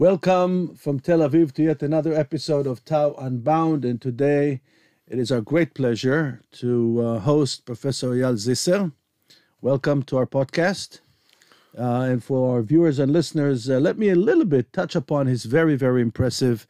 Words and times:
Welcome 0.00 0.76
from 0.76 0.98
Tel 0.98 1.18
Aviv 1.18 1.52
to 1.52 1.62
yet 1.64 1.82
another 1.82 2.14
episode 2.14 2.66
of 2.66 2.82
Tau 2.86 3.12
Unbound. 3.18 3.84
And 3.84 4.00
today 4.00 4.62
it 5.06 5.18
is 5.18 5.30
our 5.30 5.42
great 5.42 5.74
pleasure 5.74 6.40
to 6.52 7.02
uh, 7.02 7.18
host 7.18 7.66
Professor 7.66 8.08
Eyal 8.12 8.32
Zisser. 8.36 8.92
Welcome 9.60 10.02
to 10.04 10.16
our 10.16 10.24
podcast. 10.24 11.00
Uh, 11.78 12.08
and 12.08 12.24
for 12.24 12.56
our 12.56 12.62
viewers 12.62 12.98
and 12.98 13.12
listeners, 13.12 13.68
uh, 13.68 13.78
let 13.78 13.98
me 13.98 14.08
a 14.08 14.14
little 14.14 14.46
bit 14.46 14.72
touch 14.72 14.96
upon 14.96 15.26
his 15.26 15.44
very, 15.44 15.76
very 15.76 16.00
impressive 16.00 16.66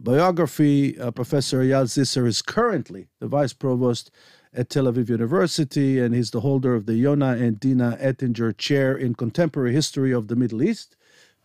biography. 0.00 0.98
Uh, 0.98 1.12
Professor 1.12 1.62
Eyal 1.62 1.84
Zisser 1.84 2.26
is 2.26 2.42
currently 2.42 3.06
the 3.20 3.28
vice 3.28 3.52
provost 3.52 4.10
at 4.52 4.70
Tel 4.70 4.86
Aviv 4.86 5.08
University, 5.08 6.00
and 6.00 6.16
he's 6.16 6.32
the 6.32 6.40
holder 6.40 6.74
of 6.74 6.86
the 6.86 7.00
Yona 7.00 7.40
and 7.40 7.60
Dina 7.60 7.96
Ettinger 8.00 8.50
Chair 8.50 8.96
in 8.96 9.14
Contemporary 9.14 9.72
History 9.72 10.10
of 10.10 10.26
the 10.26 10.34
Middle 10.34 10.64
East. 10.64 10.96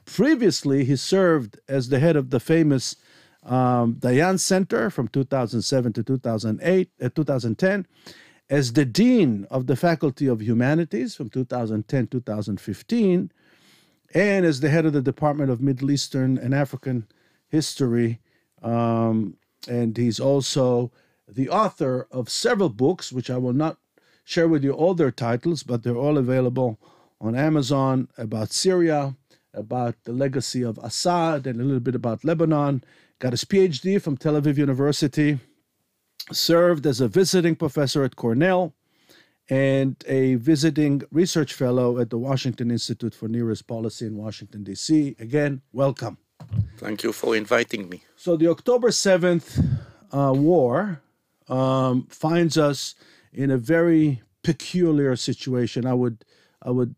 Previously, 0.07 0.85
he 0.85 0.95
served 0.95 1.59
as 1.67 1.89
the 1.89 1.99
head 1.99 2.15
of 2.15 2.29
the 2.29 2.39
famous 2.39 2.95
um, 3.43 3.95
Dayan 3.95 4.39
Center 4.39 4.89
from 4.89 5.09
2007 5.09 5.93
to 5.93 6.02
2008, 6.02 6.89
uh, 7.02 7.09
2010, 7.09 7.85
as 8.49 8.73
the 8.73 8.85
dean 8.85 9.45
of 9.51 9.67
the 9.67 9.75
Faculty 9.75 10.25
of 10.25 10.41
Humanities 10.41 11.13
from 11.13 11.29
2010 11.29 12.07
2015, 12.07 13.31
and 14.13 14.45
as 14.45 14.62
the 14.62 14.70
head 14.70 14.85
of 14.85 14.93
the 14.93 15.01
Department 15.01 15.51
of 15.51 15.62
Middle 15.62 15.91
Eastern 15.91 16.37
and 16.37 16.55
African 16.55 17.05
History. 17.49 18.20
Um, 18.63 19.35
and 19.67 19.98
he's 19.98 20.21
also 20.21 20.89
the 21.27 21.49
author 21.49 22.07
of 22.12 22.29
several 22.29 22.70
books, 22.70 23.12
which 23.12 23.29
I 23.29 23.37
will 23.37 23.53
not 23.53 23.77
share 24.23 24.48
with 24.48 24.63
you 24.63 24.71
all 24.71 24.93
their 24.93 25.12
titles, 25.12 25.63
but 25.63 25.84
they're 25.84 25.98
all 25.98 26.17
available 26.17 26.79
on 27.20 27.35
Amazon 27.35 28.07
about 28.17 28.53
Syria, 28.53 29.15
about 29.57 29.95
the 30.03 30.13
legacy 30.13 30.63
of 30.63 30.77
Assad 30.77 31.47
and 31.47 31.59
a 31.59 31.63
little 31.63 31.79
bit 31.79 31.95
about 31.95 32.23
Lebanon. 32.23 32.84
Got 33.20 33.34
his 33.34 33.45
PhD 33.45 34.02
from 34.02 34.15
Tel 34.15 34.39
Aviv 34.39 34.57
University, 34.57 35.40
served 36.32 36.85
as 36.85 37.01
a 37.01 37.07
visiting 37.07 37.55
professor 37.55 38.04
at 38.04 38.15
Cornell 38.15 38.73
and 39.49 39.95
a 40.07 40.35
visiting 40.35 41.04
research 41.12 41.54
fellow 41.54 41.99
at 41.99 42.09
the 42.09 42.17
Washington 42.17 42.70
Institute 42.70 43.15
for 43.15 43.27
Near 43.27 43.51
East 43.51 43.67
Policy 43.67 44.05
in 44.05 44.17
Washington, 44.17 44.63
D.C. 44.63 45.15
Again, 45.20 45.62
welcome. 45.71 46.17
Thank 46.77 47.04
you 47.04 47.13
for 47.13 47.35
inviting 47.35 47.89
me. 47.89 48.04
So, 48.15 48.35
the 48.35 48.48
October 48.48 48.89
7th 48.89 49.63
uh, 50.12 50.34
war 50.35 51.01
um, 51.48 52.07
finds 52.10 52.57
us 52.57 52.95
in 53.34 53.51
a 53.51 53.57
very 53.57 54.21
peculiar 54.43 55.15
situation. 55.15 55.85
I 55.85 55.93
would, 55.93 56.26
I 56.62 56.71
would 56.71 56.95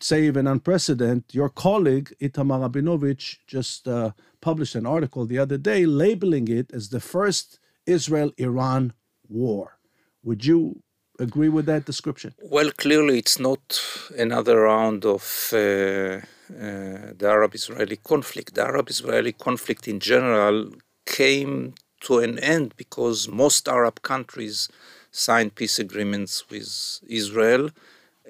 say 0.00 0.24
even 0.24 0.46
unprecedented. 0.46 1.34
Your 1.34 1.48
colleague 1.48 2.14
Itamar 2.20 2.60
Rabinovich 2.68 3.38
just 3.46 3.88
uh, 3.88 4.12
published 4.40 4.74
an 4.74 4.86
article 4.86 5.26
the 5.26 5.38
other 5.38 5.58
day 5.58 5.86
labeling 5.86 6.48
it 6.48 6.72
as 6.72 6.88
the 6.90 7.00
first 7.00 7.58
Israel-Iran 7.86 8.92
war. 9.28 9.78
Would 10.22 10.44
you 10.44 10.82
agree 11.18 11.48
with 11.48 11.66
that 11.66 11.84
description? 11.84 12.34
Well, 12.42 12.70
clearly 12.70 13.18
it's 13.18 13.38
not 13.38 13.80
another 14.16 14.60
round 14.60 15.04
of 15.04 15.50
uh, 15.52 15.56
uh, 15.58 16.20
the 16.48 17.28
Arab-Israeli 17.28 17.96
conflict. 17.96 18.54
The 18.54 18.62
Arab-Israeli 18.62 19.32
conflict 19.32 19.88
in 19.88 20.00
general 20.00 20.70
came 21.06 21.74
to 22.02 22.20
an 22.20 22.38
end 22.38 22.74
because 22.76 23.28
most 23.28 23.68
Arab 23.68 24.02
countries 24.02 24.68
signed 25.10 25.54
peace 25.54 25.78
agreements 25.78 26.48
with 26.50 27.00
Israel 27.08 27.70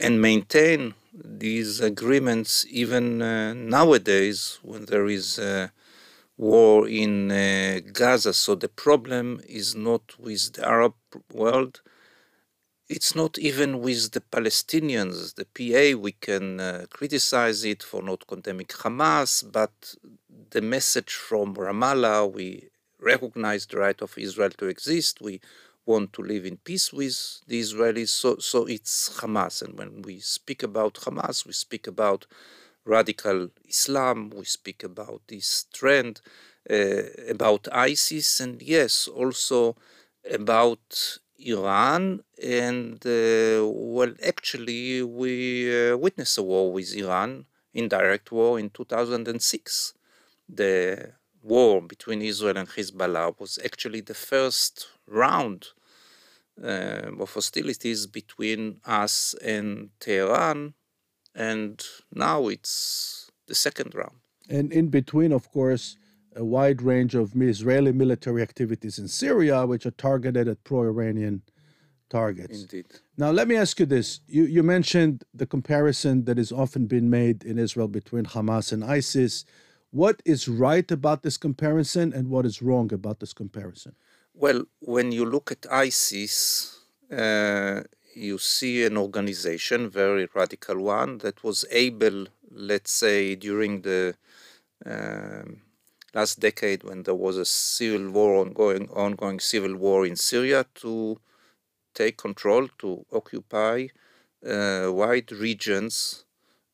and 0.00 0.22
maintain 0.22 0.94
these 1.12 1.80
agreements 1.80 2.66
even 2.70 3.22
uh, 3.22 3.54
nowadays 3.54 4.58
when 4.62 4.84
there 4.86 5.06
is 5.06 5.38
a 5.38 5.72
war 6.36 6.88
in 6.88 7.30
uh, 7.30 7.80
Gaza. 7.92 8.32
So 8.32 8.54
the 8.54 8.68
problem 8.68 9.40
is 9.48 9.74
not 9.74 10.18
with 10.18 10.52
the 10.54 10.66
Arab 10.66 10.94
world. 11.32 11.80
It's 12.88 13.14
not 13.14 13.38
even 13.38 13.80
with 13.80 14.12
the 14.12 14.20
Palestinians. 14.20 15.34
The 15.34 15.44
PA, 15.44 16.00
we 16.00 16.12
can 16.12 16.60
uh, 16.60 16.86
criticize 16.90 17.64
it 17.64 17.82
for 17.82 18.02
not 18.02 18.26
condemning 18.26 18.66
Hamas, 18.66 19.44
but 19.50 19.94
the 20.50 20.62
message 20.62 21.12
from 21.12 21.54
Ramallah, 21.54 22.32
we 22.32 22.68
recognize 23.00 23.66
the 23.66 23.78
right 23.78 24.00
of 24.00 24.16
Israel 24.16 24.50
to 24.50 24.66
exist. 24.66 25.20
We 25.20 25.40
want 25.88 26.12
to 26.12 26.22
live 26.22 26.44
in 26.44 26.58
peace 26.58 26.92
with 26.92 27.40
the 27.48 27.58
Israelis. 27.60 28.10
So, 28.10 28.36
so 28.38 28.66
it's 28.66 29.18
Hamas. 29.20 29.62
And 29.62 29.78
when 29.78 30.02
we 30.02 30.20
speak 30.20 30.62
about 30.62 30.94
Hamas, 31.04 31.46
we 31.46 31.52
speak 31.52 31.86
about 31.86 32.26
radical 32.84 33.48
Islam, 33.66 34.30
we 34.30 34.44
speak 34.44 34.84
about 34.84 35.22
this 35.28 35.64
trend, 35.72 36.20
uh, 36.70 37.02
about 37.28 37.66
ISIS, 37.72 38.40
and 38.40 38.60
yes, 38.60 39.08
also 39.08 39.76
about 40.30 41.18
Iran. 41.38 42.20
And 42.42 43.04
uh, 43.06 43.66
well, 43.66 44.12
actually, 44.26 45.02
we 45.02 45.90
uh, 45.90 45.96
witnessed 45.96 46.36
a 46.38 46.42
war 46.42 46.70
with 46.70 46.94
Iran, 46.94 47.46
indirect 47.72 48.30
war 48.30 48.58
in 48.58 48.70
2006. 48.70 49.94
The 50.48 51.12
war 51.42 51.80
between 51.80 52.20
Israel 52.22 52.58
and 52.58 52.68
Hezbollah 52.68 53.38
was 53.38 53.58
actually 53.64 54.02
the 54.02 54.14
first 54.14 54.88
round 55.06 55.68
Um, 56.60 57.20
of 57.20 57.34
hostilities 57.34 58.08
between 58.08 58.80
us 58.84 59.32
and 59.44 59.90
Tehran, 60.00 60.74
and 61.32 61.80
now 62.12 62.48
it's 62.48 63.30
the 63.46 63.54
second 63.54 63.94
round. 63.94 64.16
And 64.50 64.72
in 64.72 64.88
between, 64.88 65.30
of 65.30 65.52
course, 65.52 65.96
a 66.34 66.44
wide 66.44 66.82
range 66.82 67.14
of 67.14 67.40
Israeli 67.40 67.92
military 67.92 68.42
activities 68.42 68.98
in 68.98 69.06
Syria, 69.06 69.66
which 69.66 69.86
are 69.86 69.92
targeted 69.92 70.48
at 70.48 70.64
pro 70.64 70.82
Iranian 70.82 71.42
targets. 72.10 72.62
Indeed. 72.62 72.86
Now, 73.16 73.30
let 73.30 73.46
me 73.46 73.54
ask 73.54 73.78
you 73.78 73.86
this. 73.86 74.20
You, 74.26 74.44
you 74.44 74.64
mentioned 74.64 75.22
the 75.32 75.46
comparison 75.46 76.24
that 76.24 76.38
has 76.38 76.50
often 76.50 76.86
been 76.86 77.08
made 77.08 77.44
in 77.44 77.58
Israel 77.58 77.86
between 77.86 78.24
Hamas 78.24 78.72
and 78.72 78.84
ISIS. 78.84 79.44
What 79.90 80.22
is 80.24 80.48
right 80.48 80.90
about 80.90 81.22
this 81.22 81.36
comparison 81.36 82.12
and 82.12 82.30
what 82.30 82.44
is 82.44 82.62
wrong 82.62 82.92
about 82.92 83.20
this 83.20 83.32
comparison? 83.32 83.94
Well, 84.40 84.66
when 84.78 85.10
you 85.10 85.24
look 85.24 85.50
at 85.50 85.66
ISIS, 85.68 86.78
uh, 87.10 87.82
you 88.14 88.38
see 88.38 88.84
an 88.84 88.96
organization, 88.96 89.90
very 89.90 90.28
radical 90.32 90.80
one, 90.80 91.18
that 91.18 91.42
was 91.42 91.64
able, 91.72 92.28
let's 92.48 92.92
say, 92.92 93.34
during 93.34 93.82
the 93.82 94.14
um, 94.86 95.62
last 96.14 96.38
decade 96.38 96.84
when 96.84 97.02
there 97.02 97.16
was 97.16 97.36
a 97.36 97.44
civil 97.44 98.12
war 98.12 98.36
ongoing, 98.36 98.88
ongoing 98.90 99.40
civil 99.40 99.74
war 99.74 100.06
in 100.06 100.14
Syria, 100.14 100.64
to 100.76 101.18
take 101.92 102.16
control, 102.16 102.68
to 102.78 103.04
occupy 103.12 103.88
uh, 104.48 104.86
wide 104.92 105.32
regions. 105.32 106.26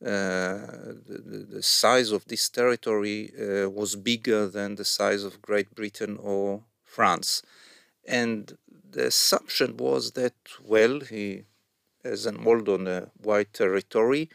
Uh, 0.04 0.92
the, 1.08 1.46
the, 1.48 1.62
size 1.62 2.12
of 2.12 2.26
this 2.26 2.50
territory 2.50 3.32
uh, 3.40 3.70
was 3.70 3.96
bigger 3.96 4.46
than 4.48 4.74
the 4.74 4.84
size 4.84 5.24
of 5.24 5.40
Great 5.40 5.74
Britain 5.74 6.18
or 6.20 6.62
France. 6.96 7.42
And 8.06 8.56
the 8.94 9.06
assumption 9.06 9.76
was 9.76 10.12
that, 10.12 10.34
well, 10.62 11.00
he, 11.00 11.44
as 12.04 12.26
an 12.26 12.36
on 12.46 12.86
a 12.86 13.10
wide 13.22 13.52
territory, 13.52 14.28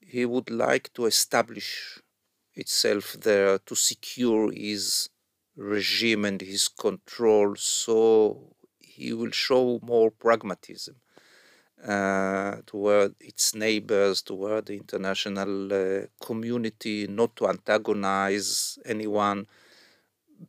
he 0.00 0.24
would 0.24 0.50
like 0.50 0.92
to 0.94 1.06
establish 1.06 2.00
itself 2.54 3.16
there 3.28 3.58
to 3.58 3.74
secure 3.74 4.50
his 4.52 5.10
regime 5.56 6.24
and 6.24 6.40
his 6.40 6.68
control, 6.68 7.54
so 7.56 8.54
he 8.80 9.12
will 9.12 9.30
show 9.30 9.78
more 9.82 10.10
pragmatism 10.10 10.96
uh, 11.86 12.56
toward 12.66 13.14
its 13.20 13.54
neighbors, 13.54 14.22
toward 14.22 14.66
the 14.66 14.76
international 14.76 15.72
uh, 15.72 16.06
community, 16.24 17.06
not 17.06 17.36
to 17.36 17.48
antagonize 17.48 18.78
anyone 18.84 19.46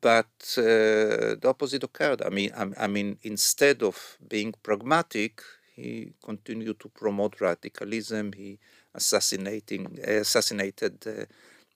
but 0.02 0.56
uh, 0.58 1.36
the 1.42 1.46
opposite 1.46 1.84
occurred. 1.84 2.22
I 2.22 2.30
mean, 2.30 2.52
I, 2.56 2.86
I, 2.86 2.88
mean, 2.88 3.18
instead 3.24 3.82
of 3.84 4.18
being 4.28 4.54
pragmatic, 4.64 5.42
he 5.76 6.14
continued 6.24 6.80
to 6.82 6.90
promote 6.90 7.42
radicalism. 7.42 8.34
He 8.34 8.60
assassinating 8.94 10.00
assassinated 10.04 11.06
uh, 11.08 11.26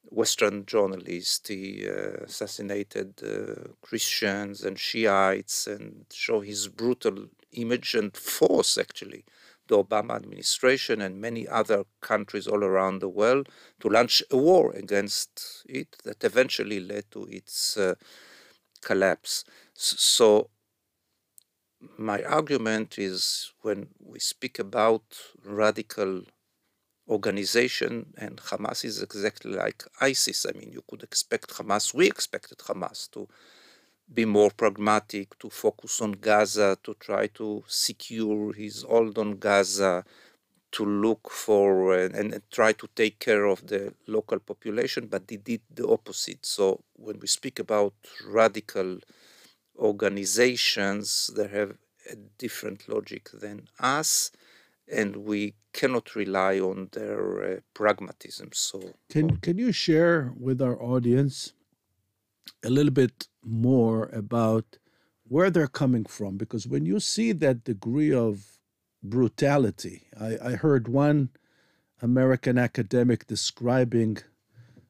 Western 0.09 0.65
journalists. 0.65 1.47
He 1.49 1.87
uh, 1.87 2.25
assassinated 2.25 3.21
uh, 3.23 3.69
Christians 3.81 4.63
and 4.63 4.77
Shiites, 4.77 5.67
and 5.67 6.05
show 6.11 6.41
his 6.41 6.67
brutal 6.67 7.25
image 7.53 7.95
and 7.95 8.15
force 8.15 8.77
actually 8.77 9.25
the 9.67 9.81
Obama 9.81 10.15
administration 10.15 11.01
and 11.01 11.21
many 11.21 11.47
other 11.47 11.85
countries 12.01 12.47
all 12.47 12.63
around 12.63 12.99
the 12.99 13.09
world 13.09 13.49
to 13.79 13.89
launch 13.89 14.21
a 14.31 14.37
war 14.37 14.71
against 14.73 15.63
it 15.67 15.97
that 16.03 16.23
eventually 16.23 16.79
led 16.79 17.05
to 17.11 17.25
its 17.25 17.77
uh, 17.77 17.95
collapse. 18.81 19.45
So, 19.73 20.49
my 21.97 22.23
argument 22.23 22.97
is 22.97 23.51
when 23.61 23.89
we 23.99 24.19
speak 24.19 24.59
about 24.59 25.03
radical 25.43 26.23
organization, 27.09 28.13
and 28.17 28.37
Hamas 28.37 28.85
is 28.85 29.01
exactly 29.01 29.51
like 29.51 29.83
ISIS. 29.99 30.45
I 30.45 30.57
mean, 30.57 30.71
you 30.71 30.83
could 30.89 31.03
expect 31.03 31.49
Hamas, 31.49 31.93
we 31.93 32.07
expected 32.07 32.59
Hamas 32.59 33.11
to 33.11 33.27
be 34.13 34.25
more 34.25 34.51
pragmatic, 34.51 35.37
to 35.39 35.49
focus 35.49 36.01
on 36.01 36.13
Gaza, 36.13 36.77
to 36.83 36.93
try 36.99 37.27
to 37.27 37.63
secure 37.67 38.53
his 38.53 38.83
hold 38.83 39.17
on 39.17 39.37
Gaza, 39.37 40.03
to 40.71 40.85
look 40.85 41.29
for 41.29 41.95
and, 41.97 42.15
and, 42.15 42.41
try 42.51 42.73
to 42.73 42.87
take 42.95 43.19
care 43.19 43.45
of 43.45 43.67
the 43.67 43.93
local 44.07 44.39
population, 44.39 45.07
but 45.07 45.27
they 45.27 45.37
did 45.37 45.61
the 45.73 45.87
opposite. 45.87 46.45
So 46.45 46.81
when 46.95 47.19
we 47.19 47.27
speak 47.27 47.59
about 47.59 47.93
radical 48.25 48.97
organizations, 49.77 51.29
they 51.35 51.47
have 51.47 51.77
a 52.09 52.15
different 52.37 52.89
logic 52.89 53.29
than 53.31 53.67
us, 53.79 54.31
and 54.91 55.17
we 55.17 55.53
cannot 55.73 56.15
rely 56.15 56.59
on 56.59 56.89
their 56.91 57.43
uh, 57.43 57.59
pragmatism. 57.73 58.49
So 58.53 58.93
can 59.09 59.37
can 59.37 59.57
you 59.57 59.71
share 59.71 60.33
with 60.39 60.61
our 60.61 60.79
audience 60.81 61.53
a 62.63 62.69
little 62.69 62.91
bit 62.91 63.27
more 63.43 64.05
about 64.13 64.77
where 65.27 65.49
they're 65.49 65.67
coming 65.67 66.05
from? 66.05 66.37
Because 66.37 66.67
when 66.67 66.85
you 66.85 66.99
see 66.99 67.31
that 67.31 67.63
degree 67.63 68.13
of 68.13 68.53
brutality. 69.03 70.03
I, 70.19 70.37
I 70.41 70.51
heard 70.51 70.87
one 70.87 71.29
American 72.01 72.57
academic 72.57 73.27
describing 73.27 74.19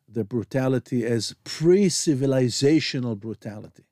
the 0.07 0.23
brutality 0.23 1.03
as 1.05 1.35
pre 1.43 1.87
civilizational 1.87 3.19
brutality. 3.19 3.85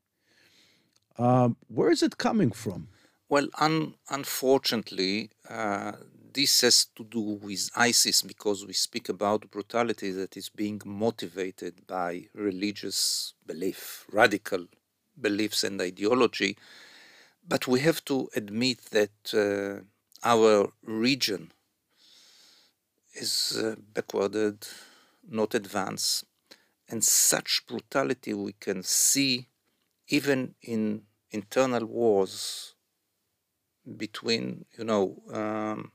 Um, 1.18 1.58
where 1.68 1.92
is 1.92 2.04
it 2.04 2.18
coming 2.18 2.52
from? 2.52 2.90
Well, 3.28 3.48
un- 3.60 3.96
unfortunately, 4.10 5.32
uh, 5.50 5.94
this 6.34 6.62
has 6.62 6.86
to 6.96 7.04
do 7.04 7.20
with 7.20 7.70
ISIS 7.76 8.22
because 8.22 8.66
we 8.66 8.74
speak 8.74 9.10
about 9.10 9.52
brutality 9.52 10.12
that 10.12 10.38
is 10.38 10.50
being 10.50 10.82
motivated 10.86 11.86
by 11.88 12.26
religious 12.34 13.34
belief, 13.46 14.06
radical 14.12 14.68
beliefs 15.20 15.64
and 15.64 15.82
ideology. 15.82 16.58
But 17.48 17.68
we 17.68 17.80
have 17.82 18.04
to 18.06 18.30
admit 18.36 18.80
that 18.92 19.34
uh, 19.34 19.84
our 20.24 20.72
region 20.84 21.52
is 23.14 23.58
uh, 23.58 23.76
backwarded, 23.94 24.68
not 25.28 25.54
advanced, 25.54 26.26
and 26.88 27.04
such 27.04 27.64
brutality 27.68 28.34
we 28.34 28.54
can 28.54 28.84
see 28.84 29.48
even 30.08 30.56
in 30.62 31.04
internal 31.32 31.86
wars 31.86 32.76
between, 33.98 34.66
you 34.78 34.84
know, 34.84 35.22
um, 35.34 35.92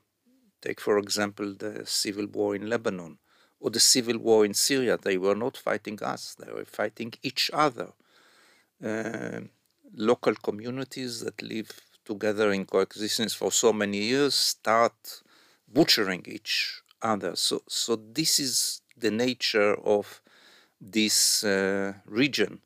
take 0.67 0.81
for 0.81 0.97
example 0.99 1.49
the 1.65 1.73
civil 1.85 2.27
war 2.27 2.51
in 2.59 2.69
Lebanon 2.69 3.19
or 3.61 3.71
the 3.71 3.81
civil 3.95 4.19
war 4.19 4.45
in 4.45 4.55
Syria. 4.55 4.95
They 4.97 5.19
were 5.19 5.39
not 5.45 5.57
fighting 5.57 5.99
us, 6.03 6.37
they 6.41 6.53
were 6.53 6.65
fighting 6.65 7.13
each 7.23 7.51
other. 7.53 7.89
Uh, 8.85 9.41
local 9.95 10.35
communities 10.35 11.21
that 11.25 11.41
live 11.41 11.71
together 12.05 12.53
in 12.53 12.67
coexistence 12.67 13.35
for 13.35 13.51
so 13.51 13.73
many 13.73 13.99
years 13.99 14.35
start 14.35 15.23
butchering 15.77 16.25
each 16.27 16.83
other. 17.01 17.35
So, 17.37 17.63
so 17.69 17.97
this 17.97 18.39
is 18.39 18.83
the 18.97 19.11
nature 19.11 19.75
of 19.97 20.21
this 20.81 21.43
uh, 21.45 21.95
region, 22.07 22.61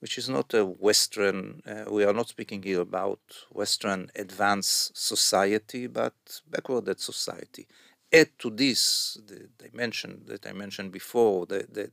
which 0.00 0.16
is 0.18 0.28
not 0.28 0.54
a 0.54 0.64
Western, 0.64 1.60
uh, 1.66 1.90
we 1.90 2.04
are 2.04 2.12
not 2.12 2.28
speaking 2.28 2.62
here 2.62 2.80
about 2.80 3.20
Western 3.50 4.10
advanced 4.14 4.96
society, 4.96 5.86
but 5.86 6.14
backwarded 6.48 7.00
society. 7.00 7.66
Add 8.12 8.30
to 8.38 8.50
this 8.50 9.18
the 9.26 9.48
dimension 9.58 10.22
that 10.26 10.46
I 10.46 10.52
mentioned 10.52 10.92
before, 10.92 11.46
the, 11.46 11.66
the 11.70 11.90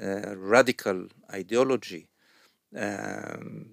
uh, 0.00 0.36
radical 0.36 1.06
ideology, 1.32 2.08
um, 2.76 3.66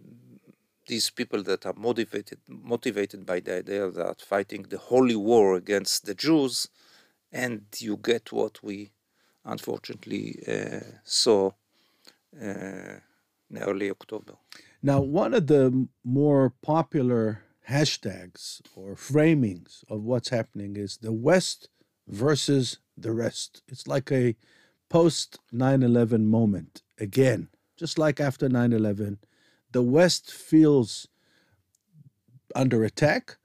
these 0.87 1.09
people 1.09 1.41
that 1.43 1.65
are 1.65 1.73
motivated 1.75 2.37
motivated 2.47 3.25
by 3.25 3.39
the 3.39 3.57
idea 3.57 3.89
that 3.89 4.21
fighting 4.21 4.63
the 4.69 4.77
holy 4.77 5.15
war 5.15 5.55
against 5.55 6.05
the 6.05 6.13
Jews, 6.13 6.67
and 7.31 7.63
you 7.79 7.97
get 7.97 8.31
what 8.31 8.63
we 8.63 8.91
unfortunately 9.43 10.39
uh, 10.47 10.79
saw 11.03 11.51
uh, 12.41 12.99
in 13.55 13.63
early 13.63 13.89
October. 13.89 14.33
Now, 14.81 15.01
one 15.01 15.33
of 15.33 15.47
the 15.47 15.87
more 16.03 16.53
popular 16.61 17.41
hashtags 17.69 18.61
or 18.75 18.95
framings 18.95 19.83
of 19.89 20.03
what's 20.03 20.29
happening 20.29 20.75
is 20.75 20.97
the 20.97 21.11
West 21.11 21.69
versus 22.07 22.77
the 22.97 23.11
rest. 23.11 23.63
It's 23.67 23.87
like 23.87 24.11
a 24.11 24.35
post 24.89 25.39
9 25.51 25.81
11 25.81 26.27
moment 26.27 26.83
again, 26.99 27.49
just 27.75 27.97
like 27.97 28.19
after 28.19 28.47
9 28.47 28.73
11 28.73 29.19
the 29.75 29.81
West 29.81 30.31
feels 30.31 31.09
under 32.55 32.85
attack. 32.85 33.35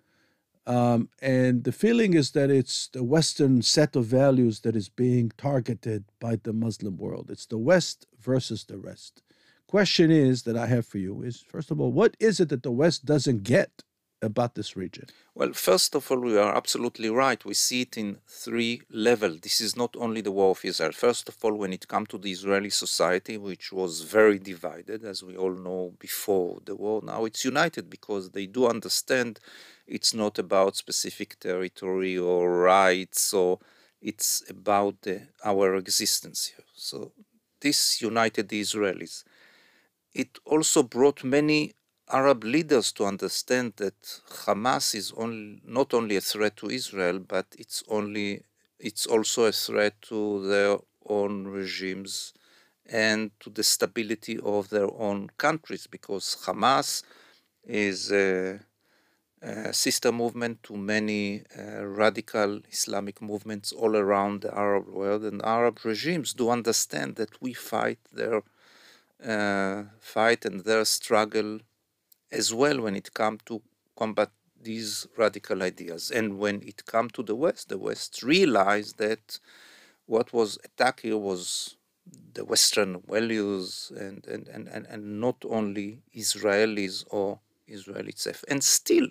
Um, 0.64 1.08
and 1.20 1.64
the 1.64 1.72
feeling 1.72 2.14
is 2.14 2.30
that 2.32 2.50
it's 2.50 2.86
the 2.86 3.02
Western 3.02 3.62
set 3.62 3.96
of 3.96 4.04
values 4.04 4.60
that 4.60 4.76
is 4.76 4.88
being 4.88 5.32
targeted 5.36 6.04
by 6.20 6.36
the 6.36 6.52
Muslim 6.52 6.96
world. 6.98 7.30
It's 7.30 7.46
the 7.46 7.58
West 7.58 8.06
versus 8.20 8.62
the 8.62 8.78
rest. 8.78 9.22
Question 9.70 10.11
is 10.11 10.43
that 10.43 10.56
I 10.56 10.67
have 10.67 10.84
for 10.84 10.99
you 10.99 11.22
is 11.22 11.44
first 11.49 11.70
of 11.70 11.81
all, 11.81 11.93
what 11.93 12.17
is 12.19 12.40
it 12.40 12.49
that 12.49 12.64
the 12.64 12.72
West 12.72 13.05
doesn't 13.05 13.44
get 13.44 13.84
about 14.20 14.56
this 14.56 14.76
region? 14.76 15.06
Well, 15.32 15.52
first 15.52 15.94
of 15.94 16.11
all, 16.11 16.19
we 16.19 16.37
are 16.37 16.56
absolutely 16.56 17.08
right. 17.08 17.44
We 17.44 17.55
see 17.55 17.82
it 17.82 17.96
in 17.96 18.19
three 18.26 18.82
levels. 18.90 19.38
This 19.43 19.61
is 19.61 19.76
not 19.76 19.94
only 19.96 20.22
the 20.22 20.32
war 20.32 20.50
of 20.50 20.64
Israel. 20.64 20.90
First 20.90 21.28
of 21.28 21.37
all, 21.44 21.55
when 21.55 21.72
it 21.72 21.87
comes 21.87 22.08
to 22.08 22.19
the 22.19 22.32
Israeli 22.32 22.70
society, 22.70 23.38
which 23.38 23.72
was 23.72 24.00
very 24.00 24.40
divided, 24.40 25.05
as 25.05 25.22
we 25.22 25.37
all 25.37 25.55
know 25.55 25.94
before 26.00 26.58
the 26.64 26.75
war, 26.75 27.00
now 27.05 27.25
it's 27.25 27.44
united 27.44 27.88
because 27.88 28.31
they 28.31 28.46
do 28.46 28.67
understand 28.67 29.38
it's 29.87 30.12
not 30.12 30.37
about 30.40 30.75
specific 30.75 31.38
territory 31.38 32.19
or 32.19 32.61
rights, 32.61 33.32
or 33.32 33.61
it's 34.02 34.43
about 34.50 35.02
the, 35.02 35.28
our 35.44 35.76
existence 35.76 36.46
here. 36.56 36.67
So 36.75 37.12
this 37.61 38.02
united 38.02 38.49
the 38.49 38.61
Israelis. 38.61 39.22
It 40.14 40.38
also 40.44 40.82
brought 40.82 41.22
many 41.24 41.74
Arab 42.08 42.42
leaders 42.44 42.92
to 42.92 43.04
understand 43.04 43.74
that 43.76 44.00
Hamas 44.44 44.94
is 44.94 45.12
only, 45.16 45.60
not 45.64 45.94
only 45.94 46.16
a 46.16 46.20
threat 46.20 46.56
to 46.58 46.70
Israel, 46.70 47.18
but 47.20 47.46
it's 47.58 47.82
only 47.88 48.42
it's 48.78 49.06
also 49.06 49.44
a 49.44 49.52
threat 49.52 50.00
to 50.02 50.46
their 50.48 50.78
own 51.06 51.46
regimes 51.46 52.32
and 52.86 53.30
to 53.40 53.50
the 53.50 53.62
stability 53.62 54.38
of 54.40 54.70
their 54.70 54.90
own 54.92 55.28
countries 55.38 55.86
because 55.86 56.36
Hamas 56.44 57.02
is 57.64 58.10
a, 58.10 58.60
a 59.43 59.72
sister 59.72 60.10
movement 60.12 60.62
to 60.64 60.76
many 60.76 61.43
uh, 61.58 61.84
radical 61.86 62.60
Islamic 62.70 63.20
movements 63.22 63.70
all 63.72 63.96
around 63.96 64.43
the 64.43 64.55
Arab 64.56 64.88
world, 64.88 65.24
and 65.24 65.40
Arab 65.44 65.79
regimes 65.84 66.32
do 66.34 66.50
understand 66.50 67.17
that 67.17 67.40
we 67.40 67.52
fight 67.52 67.98
their 68.12 68.43
uh, 69.27 69.84
fight 70.00 70.44
and 70.44 70.60
their 70.65 70.84
struggle 70.84 71.60
as 72.32 72.55
well 72.55 72.81
when 72.81 72.96
it 72.96 73.12
comes 73.15 73.41
to 73.46 73.62
combat 73.96 74.31
these 74.62 75.06
radical 75.17 75.62
ideas. 75.62 76.10
And 76.10 76.39
when 76.39 76.62
it 76.62 76.84
comes 76.86 77.12
to 77.12 77.22
the 77.22 77.34
West, 77.34 77.69
the 77.69 77.79
West 77.79 78.22
realized 78.22 78.98
that 78.98 79.39
what 80.06 80.32
was 80.32 80.58
attacked 80.65 81.00
here 81.00 81.17
was 81.17 81.77
the 82.34 82.44
Western 82.44 83.00
values 83.08 83.93
and, 83.96 84.27
and, 84.27 84.48
and, 84.48 84.69
and, 84.69 84.86
and 84.86 85.20
not 85.20 85.36
only 85.48 86.03
Israelis 86.17 87.05
or 87.10 87.39
Israel 87.67 88.08
itself. 88.08 88.44
And 88.48 88.62
still, 88.62 89.08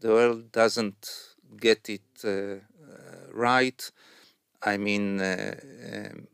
the 0.00 0.08
world 0.08 0.52
doesn't 0.52 1.08
get 1.56 1.88
it 1.88 2.02
uh, 2.24 2.28
uh, 2.28 2.58
right. 3.32 3.90
I 4.62 4.76
mean, 4.76 5.20
uh, 5.20 5.54
um, 5.92 6.28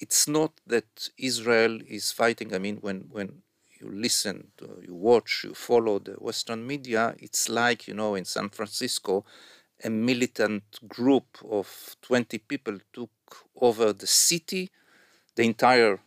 it's 0.00 0.28
not 0.28 0.52
that 0.66 1.08
Israel 1.18 1.80
is 1.86 2.12
fighting. 2.12 2.54
I 2.54 2.58
mean, 2.58 2.76
when, 2.76 3.08
when 3.10 3.42
you 3.80 3.90
listen, 3.90 4.48
to, 4.58 4.80
you 4.86 4.94
watch, 4.94 5.42
you 5.44 5.54
follow 5.54 5.98
the 5.98 6.12
Western 6.12 6.66
media, 6.66 7.14
it's 7.18 7.48
like, 7.48 7.88
you 7.88 7.94
know, 7.94 8.14
in 8.14 8.24
San 8.24 8.48
Francisco, 8.48 9.24
a 9.82 9.90
militant 9.90 10.64
group 10.88 11.38
of 11.48 11.96
20 12.02 12.38
people 12.38 12.78
took 12.92 13.10
over 13.60 13.92
the 13.92 14.06
city, 14.06 14.70
the 15.36 15.44
entire 15.44 16.00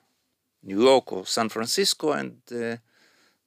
New 0.64 0.84
York 0.84 1.12
or 1.12 1.26
San 1.26 1.50
Francisco, 1.50 2.12
and 2.12 2.42
the 2.48 2.80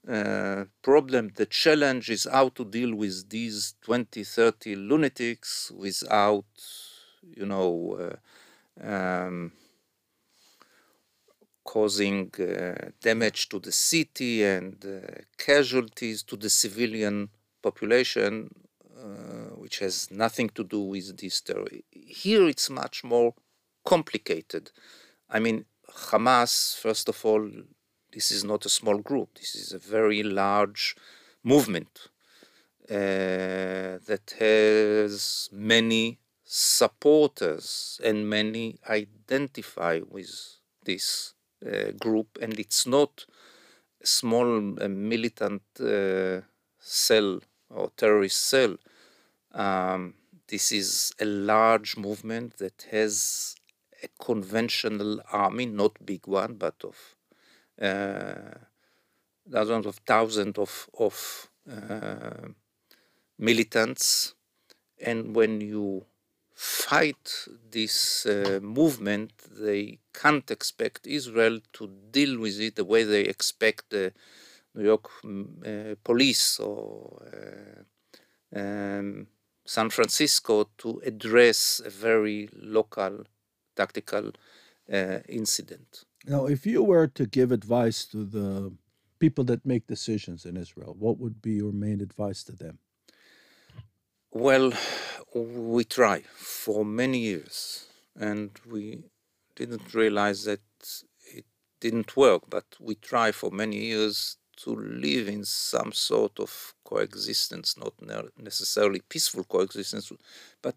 uh, 0.09 0.65
problem, 0.83 1.31
the 1.37 1.47
challenge 1.47 2.11
is 2.11 2.27
how 2.31 2.49
to 2.51 2.65
deal 2.65 2.95
with 2.95 3.29
these 3.31 3.75
20, 3.83 4.25
30 4.25 4.77
lunatics 4.77 5.73
without, 5.75 6.45
you 7.37 7.47
know, 7.47 8.11
uh, 8.83 8.87
um, 8.87 9.53
causing 11.65 12.31
uh, 12.39 12.91
damage 13.01 13.49
to 13.49 13.59
the 13.59 13.73
city 13.73 14.45
and 14.45 14.85
uh, 14.85 15.01
casualties 15.39 16.23
to 16.23 16.37
the 16.37 16.51
civilian 16.51 17.29
population, 17.63 18.51
uh, 18.97 19.57
which 19.57 19.79
has 19.79 20.11
nothing 20.11 20.49
to 20.51 20.63
do 20.65 20.81
with 20.81 21.17
this 21.17 21.35
story. 21.35 21.85
Here 21.91 22.47
it's 22.49 22.71
much 22.71 23.03
more 23.03 23.35
complicated. 23.85 24.71
I 25.29 25.41
mean, 25.41 25.65
Hamas, 25.91 26.77
first 26.77 27.09
of 27.09 27.25
all, 27.25 27.51
this 28.13 28.31
is 28.31 28.45
not 28.45 28.65
a 28.65 28.69
small 28.69 28.99
group, 28.99 29.35
this 29.35 29.55
is 29.55 29.73
a 29.73 29.79
very 29.79 30.23
large 30.23 30.95
movement 31.43 32.09
uh, 32.91 33.99
that 34.07 34.35
has 34.39 35.49
many 35.53 36.19
supporters 36.45 38.01
and 38.05 38.29
many 38.29 38.79
identify 38.89 40.01
with 40.09 40.59
this 40.85 41.34
group, 41.99 42.39
and 42.41 42.59
it's 42.59 42.87
not 42.87 43.27
a 44.03 44.07
small 44.07 44.81
uh, 44.83 44.89
militant 44.89 45.63
uh, 45.81 46.41
cell 46.79 47.41
or 47.71 47.91
terrorist 47.97 48.41
cell. 48.43 48.77
Um, 49.53 50.15
this 50.49 50.73
is 50.73 51.13
a 51.21 51.25
large 51.25 51.97
movement 51.97 52.59
that 52.59 52.87
has 52.91 53.55
a 54.03 54.09
conventional 54.23 55.21
army, 55.33 55.67
not 55.67 56.05
big 56.05 56.27
one, 56.27 56.55
but 56.55 56.75
of 56.85 57.17
uh, 57.81 58.59
dozens 59.49 59.87
of 59.87 59.97
thousands 60.07 60.59
of, 60.59 60.89
of 60.99 61.51
uh, 61.71 62.49
militants. 63.39 64.35
And 65.01 65.35
when 65.35 65.61
you 65.61 66.07
fight 66.55 67.47
this 67.71 68.27
uh, 68.27 68.61
movement, 68.63 69.33
they 69.51 69.99
can't 70.13 70.51
expect 70.51 71.07
Israel 71.07 71.61
to 71.73 71.91
deal 72.11 72.39
with 72.39 72.61
it 72.61 72.77
the 72.77 72.85
way 72.85 73.03
they 73.03 73.23
expect 73.23 73.91
the 73.91 74.13
New 74.75 74.85
York 74.85 75.11
mm, 75.25 75.93
uh, 75.93 75.97
police 76.05 76.59
or 76.61 77.23
uh, 77.33 78.59
um, 78.59 79.27
San 79.65 79.91
Francisco 79.91 80.69
to 80.79 81.01
address 81.05 81.81
a 81.85 81.91
very 81.91 82.49
local 82.53 83.25
tactical 83.75 84.31
uh, 84.93 85.19
incident. 85.29 86.05
Now, 86.27 86.47
if 86.47 86.67
you 86.67 86.83
were 86.83 87.07
to 87.09 87.27
give 87.27 87.53
advice 87.53 88.05
to 88.07 88.25
the 88.25 88.73
people 89.19 89.45
that 89.45 89.67
make 89.67 89.87
decisions 89.87 90.45
in 90.45 90.57
Israel, 90.57 90.95
what 90.99 91.19
would 91.19 91.43
be 91.43 91.55
your 91.55 91.73
main 91.73 92.01
advice 92.01 92.43
to 92.45 92.53
them? 92.53 92.79
Well, 94.37 94.73
we 95.33 95.85
try 95.85 96.23
for 96.35 96.85
many 96.85 97.19
years, 97.21 97.87
and 98.17 98.51
we 98.69 99.05
didn't 99.55 99.95
realize 99.95 100.43
that 100.43 100.61
it 101.33 101.45
didn't 101.79 102.17
work, 102.17 102.43
but 102.51 102.65
we 102.81 102.97
try 102.97 103.31
for 103.31 103.53
many 103.53 103.77
years 103.77 104.39
to 104.57 104.75
live 104.75 105.29
in 105.29 105.45
some 105.45 105.93
sort 105.93 106.41
of 106.41 106.75
coexistence, 106.83 107.77
not 107.79 107.93
necessarily 108.37 109.03
peaceful 109.09 109.45
coexistence, 109.45 110.11
but 110.61 110.75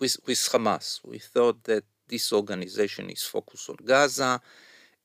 with, 0.00 0.16
with 0.26 0.38
Hamas. 0.38 1.00
We 1.04 1.18
thought 1.18 1.64
that 1.64 1.84
this 2.08 2.32
organization 2.32 3.10
is 3.10 3.22
focused 3.22 3.68
on 3.68 3.76
Gaza, 3.84 4.40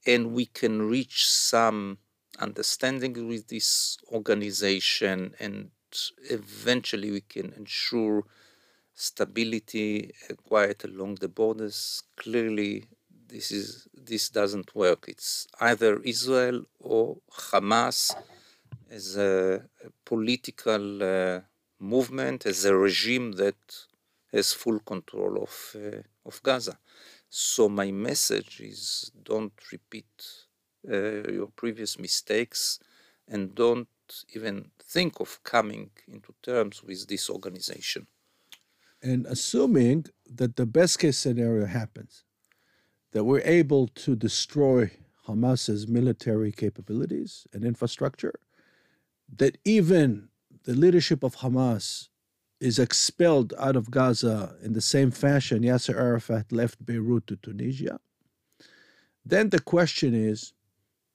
and 0.08 0.32
we 0.32 0.46
can 0.46 0.84
reach 0.84 1.28
some 1.28 1.98
understanding 2.40 3.28
with 3.28 3.50
this 3.50 3.98
organization 4.10 5.34
and 5.38 5.72
eventually 6.30 7.12
we 7.12 7.22
can 7.22 7.54
ensure 7.54 8.24
stability 8.94 10.12
and 10.28 10.38
quiet 10.50 10.84
along 10.84 11.16
the 11.16 11.30
borders. 11.30 12.04
Clearly, 12.18 12.86
this 13.28 13.52
is 13.52 13.88
this 13.94 14.30
doesn't 14.30 14.76
work. 14.76 15.02
It's 15.08 15.48
either 15.60 15.92
Israel 16.04 16.58
or 16.80 17.18
Hamas 17.32 18.16
as 18.90 19.18
a, 19.18 19.64
a 19.86 19.90
political 20.06 20.84
uh, 21.04 21.42
movement, 21.80 22.46
as 22.46 22.66
a 22.66 22.76
regime 22.76 23.34
that 23.34 23.62
has 24.34 24.54
full 24.54 24.80
control 24.80 25.34
of 25.46 25.76
uh, 25.76 26.02
of 26.26 26.42
Gaza. 26.44 26.78
So 27.30 27.70
my 27.70 27.92
message 27.92 28.60
is: 28.62 29.12
don't 29.24 29.54
repeat 29.72 30.14
uh, 30.92 31.30
your 31.38 31.50
previous 31.62 32.00
mistakes, 32.00 32.80
and 33.28 33.56
don't 33.56 33.88
even 34.36 34.72
think 34.84 35.20
of 35.20 35.44
coming 35.44 35.92
into 36.08 36.34
terms 36.42 36.84
with 36.84 37.08
this 37.08 37.30
organization. 37.30 38.08
And 39.02 39.26
assuming 39.26 40.06
that 40.26 40.56
the 40.56 40.66
best 40.66 41.00
case 41.00 41.18
scenario 41.18 41.66
happens, 41.66 42.24
that 43.12 43.24
we're 43.24 43.42
able 43.42 43.88
to 43.88 44.16
destroy 44.16 44.92
Hamas's 45.28 45.88
military 45.88 46.52
capabilities 46.52 47.48
and 47.54 47.64
infrastructure, 47.64 48.34
that 49.38 49.58
even 49.64 50.30
the 50.64 50.74
leadership 50.74 51.24
of 51.24 51.38
Hamas 51.38 52.10
is 52.60 52.78
expelled 52.78 53.54
out 53.58 53.76
of 53.76 53.90
Gaza 53.90 54.56
in 54.62 54.74
the 54.74 54.82
same 54.82 55.12
fashion 55.12 55.64
Yasser 55.64 55.96
Arafat 55.96 56.52
left 56.52 56.86
Beirut 56.86 57.26
to 57.28 57.38
Tunisia, 57.38 58.00
then 59.26 59.50
the 59.50 59.62
question 59.62 60.14
is 60.14 60.54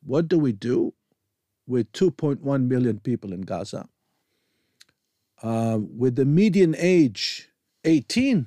what 0.03 0.29
do 0.29 0.39
we 0.39 0.53
do 0.53 0.95
with 1.67 1.91
2.1 1.93 2.69
million 2.69 3.01
people 3.01 3.33
in 3.33 3.43
Gaza, 3.43 3.89
uh, 5.43 5.79
with 5.81 6.17
the 6.17 6.25
median 6.25 6.75
age 6.79 7.49
18. 7.85 8.47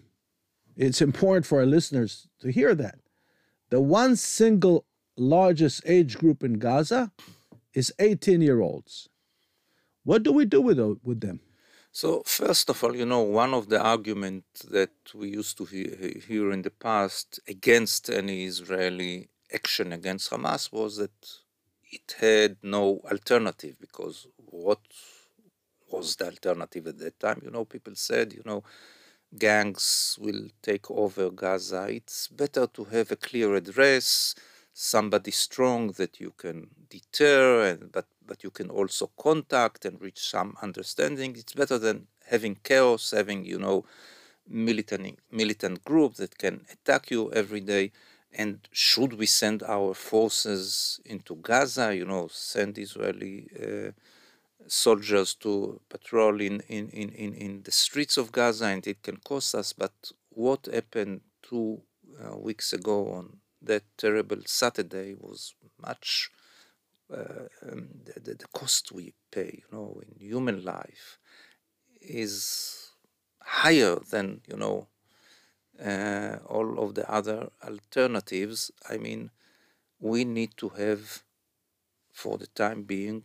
It's 0.76 1.02
important 1.02 1.46
for 1.46 1.60
our 1.60 1.66
listeners 1.66 2.28
to 2.40 2.52
hear 2.52 2.76
that. 2.76 3.00
The 3.70 3.82
one 3.82 4.16
single 4.16 4.86
largest 5.18 5.82
age 5.86 6.18
group 6.18 6.44
in 6.44 6.54
Gaza 6.60 7.12
is 7.74 7.94
18 8.00 8.42
year 8.42 8.62
olds. 8.62 9.10
What 10.04 10.24
do 10.24 10.32
we 10.32 10.46
do 10.46 10.62
with, 10.62 10.80
with 11.04 11.20
them? 11.20 11.42
So, 11.92 12.22
first 12.26 12.70
of 12.70 12.84
all, 12.84 12.96
you 12.96 13.06
know, 13.06 13.22
one 13.22 13.54
of 13.54 13.70
the 13.70 13.82
arguments 13.82 14.62
that 14.64 14.92
we 15.16 15.30
used 15.30 15.58
to 15.58 15.66
hear 15.66 16.52
in 16.52 16.62
the 16.62 16.70
past 16.70 17.40
against 17.48 18.10
any 18.10 18.46
Israeli 18.46 19.30
action 19.52 19.92
against 19.92 20.30
Hamas 20.30 20.72
was 20.72 20.98
that 20.98 21.18
it 21.92 22.16
had 22.20 22.58
no 22.64 23.02
alternative 23.12 23.76
because 23.80 24.28
what 24.38 24.80
was 25.92 26.16
the 26.16 26.26
alternative 26.26 26.88
at 26.88 27.00
that 27.00 27.20
time? 27.20 27.42
You 27.44 27.52
know, 27.52 27.66
people 27.66 27.96
said, 27.96 28.34
you 28.34 28.42
know, 28.46 28.64
gangs 29.38 30.18
will 30.20 30.48
take 30.62 30.90
over 30.92 31.30
Gaza. 31.32 31.88
It's 31.90 32.28
better 32.28 32.68
to 32.68 32.84
have 32.86 33.12
a 33.12 33.16
clear 33.16 33.56
address, 33.56 34.36
somebody 34.74 35.32
strong 35.32 35.92
that 35.94 36.20
you 36.20 36.32
can 36.38 36.68
deter, 36.90 37.68
and, 37.70 37.92
but, 37.92 38.06
but 38.26 38.44
you 38.44 38.52
can 38.52 38.70
also 38.70 39.12
contact 39.18 39.86
and 39.86 40.02
reach 40.02 40.20
some 40.20 40.56
understanding. 40.62 41.36
It's 41.38 41.54
better 41.54 41.78
than 41.78 42.08
having 42.30 42.58
chaos, 42.64 43.12
having, 43.12 43.46
you 43.46 43.60
know, 43.60 43.86
militant, 44.48 45.20
militant 45.32 45.84
group 45.84 46.16
that 46.16 46.38
can 46.38 46.66
attack 46.72 47.12
you 47.12 47.32
every 47.34 47.62
day. 47.62 47.92
And 48.34 48.68
should 48.72 49.14
we 49.14 49.26
send 49.26 49.64
our 49.64 49.94
forces 49.94 51.00
into 51.06 51.36
Gaza, 51.36 51.96
you 51.96 52.06
know, 52.06 52.28
send 52.32 52.78
Israeli 52.78 53.48
uh, 53.60 53.92
soldiers 54.68 55.34
to 55.36 55.80
patrol 55.90 56.42
in, 56.42 56.62
in, 56.68 56.90
in, 56.90 57.34
in, 57.34 57.62
the 57.64 57.72
streets 57.72 58.18
of 58.18 58.32
Gaza, 58.32 58.66
and 58.66 58.86
it 58.86 59.02
can 59.02 59.18
cost 59.18 59.56
us. 59.56 59.74
But 59.74 59.94
what 60.30 60.68
happened 60.72 61.22
two 61.42 61.82
uh, 62.22 62.38
weeks 62.38 62.74
ago 62.74 63.12
on 63.12 63.38
that 63.62 63.84
terrible 63.98 64.42
Saturday 64.46 65.16
was 65.18 65.56
much 65.82 66.30
uh, 67.14 67.48
um, 67.70 67.88
the, 68.06 68.36
the 68.36 68.48
cost 68.54 68.92
we 68.92 69.14
pay, 69.32 69.64
you 69.64 69.78
know, 69.78 70.02
in 70.06 70.20
human 70.20 70.64
life 70.64 71.18
is 72.02 72.92
higher 73.42 73.98
than, 74.12 74.42
you 74.48 74.58
know, 74.58 74.88
uh, 75.84 76.38
all 76.48 76.80
of 76.80 76.96
the 76.96 77.10
other 77.12 77.50
alternatives, 77.64 78.72
I 78.90 78.98
mean, 78.98 79.32
we 80.00 80.26
need 80.26 80.52
to 80.58 80.70
have, 80.70 81.24
for 82.12 82.38
the 82.38 82.48
time 82.48 82.84
being, 82.84 83.24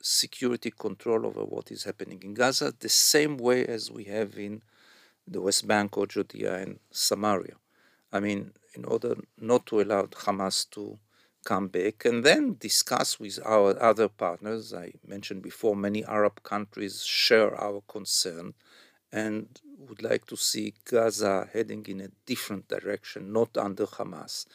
security 0.00 0.70
control 0.70 1.26
over 1.26 1.44
what 1.44 1.70
is 1.70 1.84
happening 1.84 2.20
in 2.22 2.34
Gaza, 2.34 2.74
the 2.78 2.88
same 2.88 3.36
way 3.36 3.64
as 3.66 3.90
we 3.90 4.04
have 4.04 4.36
in 4.36 4.62
the 5.26 5.40
West 5.40 5.66
Bank 5.66 5.96
or 5.96 6.06
Judea 6.06 6.56
and 6.56 6.80
Samaria. 6.90 7.54
I 8.12 8.20
mean, 8.20 8.52
in 8.74 8.84
order 8.84 9.14
not 9.38 9.66
to 9.66 9.80
allow 9.80 10.02
Hamas 10.06 10.68
to 10.70 10.98
come 11.44 11.68
back 11.68 12.04
and 12.04 12.24
then 12.24 12.56
discuss 12.58 13.18
with 13.18 13.38
our 13.44 13.80
other 13.82 14.08
partners. 14.08 14.72
I 14.72 14.92
mentioned 15.06 15.42
before, 15.42 15.74
many 15.74 16.04
Arab 16.04 16.42
countries 16.42 17.04
share 17.04 17.58
our 17.60 17.82
concern 17.88 18.54
and 19.12 19.60
would 19.78 20.02
like 20.02 20.26
to 20.26 20.36
see 20.36 20.74
Gaza 20.84 21.48
heading 21.52 21.84
in 21.86 22.00
a 22.00 22.08
different 22.24 22.68
direction, 22.68 23.32
not 23.32 23.56
under 23.56 23.86
Hamas, 23.86 24.46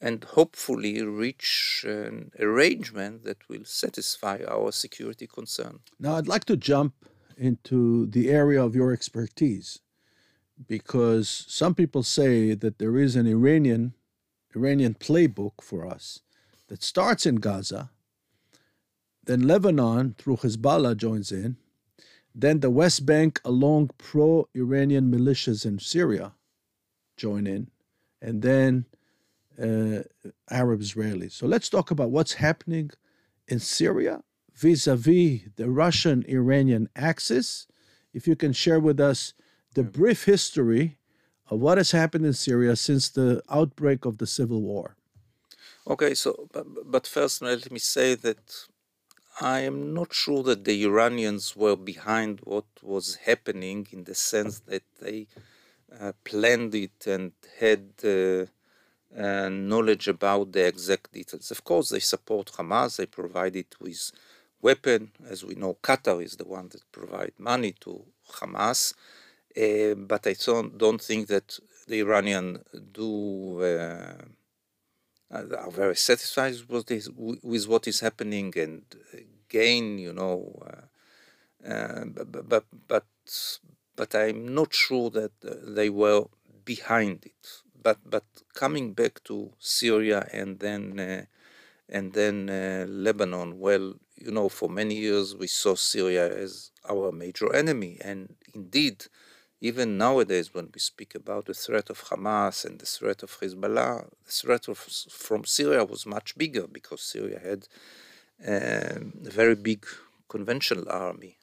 and 0.00 0.22
hopefully 0.24 1.02
reach 1.02 1.84
an 1.88 2.30
arrangement 2.38 3.24
that 3.24 3.48
will 3.48 3.64
satisfy 3.64 4.38
our 4.46 4.70
security 4.72 5.26
concern. 5.26 5.80
Now, 5.98 6.16
I'd 6.16 6.28
like 6.28 6.44
to 6.46 6.56
jump 6.56 6.94
into 7.36 8.06
the 8.06 8.30
area 8.30 8.62
of 8.62 8.74
your 8.74 8.92
expertise 8.92 9.80
because 10.68 11.46
some 11.48 11.74
people 11.74 12.02
say 12.02 12.54
that 12.54 12.78
there 12.78 12.96
is 12.96 13.16
an 13.16 13.26
Iranian 13.26 13.94
Iranian 14.54 14.94
playbook 14.94 15.60
for 15.62 15.84
us 15.84 16.20
that 16.68 16.82
starts 16.82 17.26
in 17.26 17.36
Gaza, 17.36 17.90
then 19.24 19.48
Lebanon 19.48 20.14
through 20.16 20.36
Hezbollah 20.36 20.96
joins 20.96 21.32
in, 21.32 21.56
Then 22.34 22.60
the 22.60 22.70
West 22.70 23.06
Bank, 23.06 23.40
along 23.44 23.90
pro 23.98 24.48
Iranian 24.54 25.10
militias 25.10 25.64
in 25.64 25.78
Syria, 25.78 26.32
join 27.16 27.46
in. 27.46 27.70
And 28.20 28.42
then 28.42 28.86
uh, 29.62 30.02
Arab 30.50 30.80
Israelis. 30.80 31.32
So 31.32 31.46
let's 31.46 31.68
talk 31.68 31.90
about 31.90 32.10
what's 32.10 32.34
happening 32.34 32.90
in 33.46 33.60
Syria 33.60 34.22
vis 34.54 34.86
a 34.86 34.96
vis 34.96 35.42
the 35.56 35.70
Russian 35.70 36.24
Iranian 36.28 36.88
axis. 36.96 37.66
If 38.12 38.26
you 38.26 38.36
can 38.36 38.52
share 38.52 38.80
with 38.80 39.00
us 39.00 39.34
the 39.74 39.82
brief 39.82 40.24
history 40.24 40.98
of 41.50 41.60
what 41.60 41.78
has 41.78 41.90
happened 41.90 42.24
in 42.24 42.32
Syria 42.32 42.76
since 42.76 43.08
the 43.08 43.42
outbreak 43.50 44.04
of 44.04 44.18
the 44.18 44.26
civil 44.26 44.62
war. 44.62 44.96
Okay, 45.86 46.14
so 46.14 46.48
but, 46.52 46.66
but 46.90 47.06
first 47.06 47.42
let 47.42 47.70
me 47.70 47.78
say 47.78 48.14
that 48.14 48.66
I 49.40 49.60
am 49.60 49.92
not 49.92 50.14
sure 50.14 50.44
that 50.44 50.64
the 50.64 50.84
Iranians 50.84 51.56
were 51.56 51.74
behind 51.74 52.40
what 52.44 52.66
was 52.82 53.16
happening 53.16 53.88
in 53.90 54.04
the 54.04 54.14
sense 54.14 54.60
that 54.60 54.84
they 55.00 55.26
uh, 56.00 56.12
planned 56.22 56.74
it 56.74 57.06
and 57.06 57.32
had 57.58 57.90
uh, 58.04 58.46
uh, 59.16 59.48
knowledge 59.48 60.06
about 60.06 60.52
the 60.52 60.66
exact 60.66 61.12
details. 61.12 61.50
Of 61.50 61.64
course, 61.64 61.88
they 61.88 61.98
support 61.98 62.52
Hamas. 62.52 62.96
They 62.96 63.06
provide 63.06 63.56
it 63.56 63.74
with 63.80 64.12
weapon. 64.62 65.10
As 65.28 65.44
we 65.44 65.56
know, 65.56 65.78
Qatar 65.82 66.22
is 66.22 66.36
the 66.36 66.46
one 66.46 66.68
that 66.68 66.90
provide 66.92 67.32
money 67.38 67.74
to 67.80 68.04
Hamas. 68.34 68.94
Uh, 69.56 69.94
but 69.94 70.26
I 70.28 70.34
don't, 70.34 70.78
don't 70.78 71.00
think 71.00 71.26
that 71.28 71.58
the 71.88 72.00
Iranian 72.00 72.60
do 72.92 73.62
uh, 73.62 74.14
are 75.34 75.70
very 75.70 75.96
satisfied 75.96 76.54
with, 76.68 76.86
this, 76.86 77.08
with 77.16 77.68
what 77.68 77.86
is 77.86 78.00
happening 78.00 78.52
and 78.56 78.82
gain, 79.48 79.98
you 79.98 80.12
know. 80.12 80.58
Uh, 81.66 82.04
but, 82.06 82.48
but 82.48 82.64
but 82.88 83.06
but 83.96 84.14
I'm 84.14 84.54
not 84.54 84.74
sure 84.74 85.08
that 85.10 85.32
they 85.40 85.88
were 85.88 86.24
behind 86.64 87.24
it. 87.24 87.62
But 87.82 87.98
but 88.04 88.24
coming 88.54 88.92
back 88.92 89.22
to 89.24 89.52
Syria 89.58 90.28
and 90.32 90.58
then 90.58 91.00
uh, 91.00 91.24
and 91.88 92.12
then 92.12 92.50
uh, 92.50 92.86
Lebanon, 92.88 93.58
well, 93.58 93.94
you 94.16 94.30
know, 94.30 94.48
for 94.48 94.68
many 94.68 94.96
years 94.96 95.34
we 95.36 95.46
saw 95.46 95.74
Syria 95.74 96.34
as 96.44 96.70
our 96.88 97.12
major 97.12 97.54
enemy, 97.54 97.98
and 98.00 98.34
indeed, 98.54 99.06
even 99.64 99.96
nowadays 99.96 100.52
when 100.52 100.68
we 100.74 100.78
speak 100.78 101.14
about 101.14 101.46
the 101.46 101.54
threat 101.54 101.88
of 101.88 101.98
Hamas 102.08 102.66
and 102.66 102.78
the 102.78 102.84
threat 102.84 103.22
of 103.22 103.30
Hezbollah, 103.40 104.10
the 104.26 104.32
threat 104.40 104.68
of, 104.68 104.76
from 104.76 105.46
Syria 105.46 105.82
was 105.86 106.04
much 106.04 106.36
bigger 106.36 106.66
because 106.66 107.00
Syria 107.00 107.40
had 107.48 107.66
um, 108.46 109.14
a 109.24 109.30
very 109.30 109.54
big 109.54 109.86
conventional 110.28 110.86
army 110.90 111.38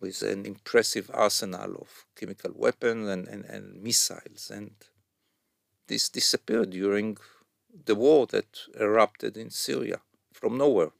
with 0.00 0.22
an 0.22 0.46
impressive 0.46 1.10
arsenal 1.12 1.74
of 1.82 2.06
chemical 2.18 2.52
weapons 2.54 3.06
and, 3.06 3.28
and, 3.28 3.44
and 3.44 3.82
missiles. 3.82 4.50
And 4.50 4.70
this 5.88 6.08
disappeared 6.08 6.70
during 6.70 7.18
the 7.84 7.94
war 7.94 8.26
that 8.28 8.60
erupted 8.80 9.36
in 9.36 9.50
Syria 9.50 10.00
from 10.32 10.56
nowhere 10.56 10.92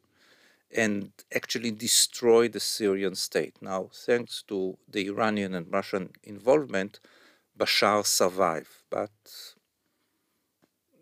and 0.74 1.12
actually 1.34 1.70
destroy 1.70 2.48
the 2.48 2.60
Syrian 2.60 3.14
state. 3.14 3.56
Now, 3.60 3.90
thanks 3.92 4.42
to 4.48 4.76
the 4.88 5.06
Iranian 5.06 5.54
and 5.54 5.72
Russian 5.72 6.10
involvement, 6.22 7.00
Bashar 7.58 8.04
survived. 8.04 8.68
But 8.90 9.10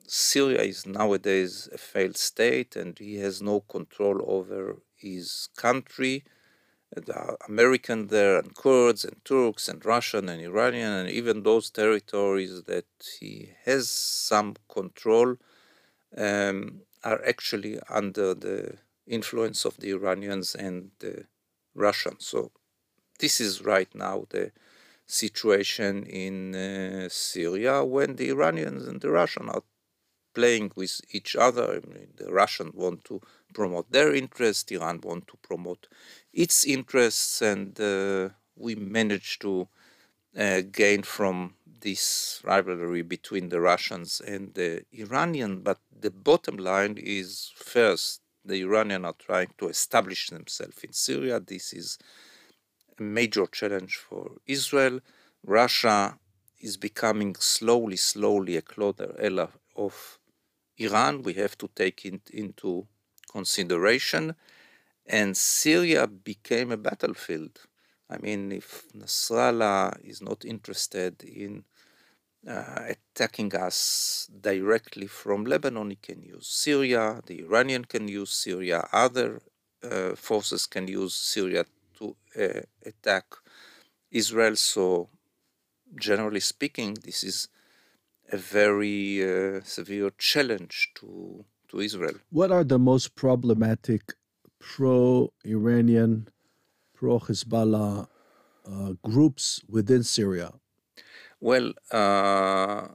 Syria 0.06 0.62
is 0.62 0.86
nowadays 0.86 1.68
a 1.72 1.78
failed 1.78 2.16
state 2.16 2.76
and 2.76 2.98
he 2.98 3.16
has 3.16 3.42
no 3.42 3.60
control 3.60 4.22
over 4.24 4.76
his 4.94 5.48
country. 5.56 6.24
Are 7.12 7.36
American 7.48 8.06
there 8.06 8.38
and 8.38 8.54
Kurds 8.54 9.04
and 9.04 9.22
Turks 9.24 9.68
and 9.68 9.84
Russian 9.84 10.28
and 10.28 10.40
Iranian 10.40 10.92
and 10.92 11.10
even 11.10 11.42
those 11.42 11.68
territories 11.68 12.62
that 12.62 12.86
he 13.18 13.50
has 13.64 13.90
some 13.90 14.54
control 14.68 15.36
um, 16.16 16.82
are 17.02 17.20
actually 17.26 17.80
under 17.90 18.32
the 18.34 18.78
influence 19.06 19.64
of 19.64 19.76
the 19.78 19.90
Iranians 19.90 20.54
and 20.54 20.90
the 20.98 21.26
Russians. 21.74 22.26
So 22.26 22.50
this 23.18 23.40
is 23.40 23.62
right 23.62 23.92
now 23.94 24.26
the 24.30 24.52
situation 25.06 26.04
in 26.04 26.54
uh, 26.54 27.08
Syria 27.08 27.84
when 27.84 28.16
the 28.16 28.28
Iranians 28.30 28.86
and 28.86 29.00
the 29.00 29.10
Russians 29.10 29.50
are 29.50 29.62
playing 30.34 30.72
with 30.74 31.00
each 31.10 31.34
other. 31.36 31.66
I 31.76 31.86
mean, 31.86 32.08
the 32.16 32.30
Russians 32.32 32.74
want 32.74 33.04
to 33.04 33.20
promote 33.54 33.90
their 33.90 34.14
interests, 34.14 34.70
Iran 34.70 35.00
want 35.02 35.28
to 35.28 35.36
promote 35.38 35.88
its 36.32 36.64
interests, 36.64 37.40
and 37.40 37.80
uh, 37.80 38.30
we 38.56 38.74
managed 38.74 39.40
to 39.42 39.68
uh, 40.36 40.60
gain 40.70 41.02
from 41.02 41.54
this 41.80 42.42
rivalry 42.44 43.02
between 43.02 43.48
the 43.48 43.60
Russians 43.60 44.20
and 44.20 44.52
the 44.54 44.84
Iranian. 44.92 45.60
But 45.60 45.78
the 45.98 46.10
bottom 46.10 46.56
line 46.56 46.98
is 46.98 47.52
first, 47.54 48.20
the 48.46 48.62
Iranians 48.62 49.04
are 49.04 49.14
trying 49.18 49.50
to 49.58 49.68
establish 49.68 50.28
themselves 50.28 50.82
in 50.84 50.92
Syria. 50.92 51.40
This 51.40 51.72
is 51.72 51.98
a 52.98 53.02
major 53.02 53.46
challenge 53.46 53.96
for 53.96 54.32
Israel. 54.46 55.00
Russia 55.44 56.18
is 56.60 56.76
becoming 56.76 57.34
slowly, 57.38 57.96
slowly 57.96 58.56
a 58.56 58.62
closer 58.62 59.14
ally 59.22 59.46
of 59.76 60.18
Iran. 60.78 61.22
We 61.22 61.34
have 61.34 61.56
to 61.58 61.68
take 61.74 62.04
it 62.04 62.30
into 62.32 62.86
consideration. 63.30 64.34
And 65.06 65.36
Syria 65.36 66.06
became 66.06 66.72
a 66.72 66.76
battlefield. 66.76 67.60
I 68.08 68.18
mean, 68.18 68.52
if 68.52 68.86
Nasrallah 68.96 70.04
is 70.04 70.22
not 70.22 70.44
interested 70.44 71.22
in 71.22 71.64
uh, 72.48 72.92
attacking 72.94 73.54
us 73.54 74.30
directly 74.40 75.06
from 75.06 75.44
Lebanon, 75.44 75.90
he 75.90 75.96
can 75.96 76.22
use 76.22 76.46
Syria, 76.46 77.20
the 77.26 77.40
Iranian 77.40 77.84
can 77.84 78.08
use 78.08 78.30
Syria, 78.30 78.88
other 78.92 79.42
uh, 79.82 80.14
forces 80.14 80.66
can 80.66 80.86
use 80.88 81.14
Syria 81.14 81.64
to 81.98 82.16
uh, 82.38 82.60
attack 82.84 83.24
Israel. 84.10 84.56
So, 84.56 85.08
generally 86.00 86.40
speaking, 86.40 86.96
this 87.04 87.24
is 87.24 87.48
a 88.32 88.36
very 88.36 89.22
uh, 89.22 89.60
severe 89.62 90.10
challenge 90.18 90.90
to, 90.96 91.44
to 91.68 91.80
Israel. 91.80 92.14
What 92.30 92.50
are 92.52 92.64
the 92.64 92.78
most 92.78 93.14
problematic 93.14 94.14
pro 94.58 95.32
Iranian, 95.44 96.28
pro 96.94 97.18
Hezbollah 97.18 98.08
uh, 98.66 98.92
groups 99.02 99.62
within 99.68 100.02
Syria? 100.02 100.52
Well, 101.40 101.72
uh, 101.90 102.88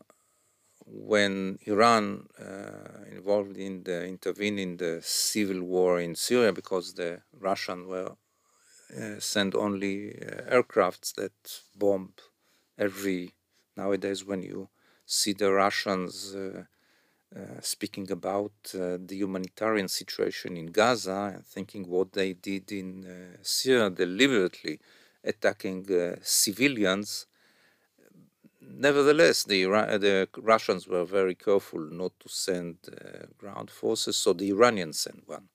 when 0.85 1.59
Iran 1.65 2.27
uh, 2.39 3.05
involved 3.11 3.57
in 3.57 3.83
the 3.83 4.05
intervene 4.05 4.59
in 4.59 4.77
the 4.77 5.01
civil 5.03 5.61
war 5.63 5.99
in 6.01 6.15
Syria 6.15 6.51
because 6.53 6.93
the 6.93 7.21
Russians 7.39 7.87
were 7.87 8.11
uh, 8.97 9.19
sent 9.19 9.55
only 9.55 10.15
uh, 10.21 10.55
aircrafts 10.57 11.13
that 11.15 11.33
bomb 11.75 12.13
every 12.77 13.33
nowadays 13.77 14.25
when 14.25 14.43
you 14.43 14.69
see 15.05 15.33
the 15.33 15.51
Russians 15.51 16.35
uh, 16.35 16.63
uh, 17.35 17.61
speaking 17.61 18.11
about 18.11 18.53
uh, 18.75 18.97
the 19.05 19.15
humanitarian 19.15 19.87
situation 19.87 20.57
in 20.57 20.67
Gaza 20.67 21.33
and 21.35 21.45
thinking 21.45 21.87
what 21.87 22.13
they 22.13 22.33
did 22.33 22.71
in 22.71 23.05
Syria 23.41 23.89
deliberately 23.89 24.79
attacking 25.23 25.87
civilians 26.23 27.27
nevertheless, 28.75 29.43
the, 29.43 29.65
the 29.65 30.27
Russians 30.37 30.87
were 30.87 31.05
very 31.05 31.35
careful 31.35 31.79
not 31.91 32.13
to 32.19 32.29
send 32.29 32.77
uh, 32.89 33.25
ground 33.37 33.69
forces, 33.69 34.17
so 34.17 34.33
the 34.33 34.49
Iranians 34.49 34.99
sent 34.99 35.27
one. 35.27 35.49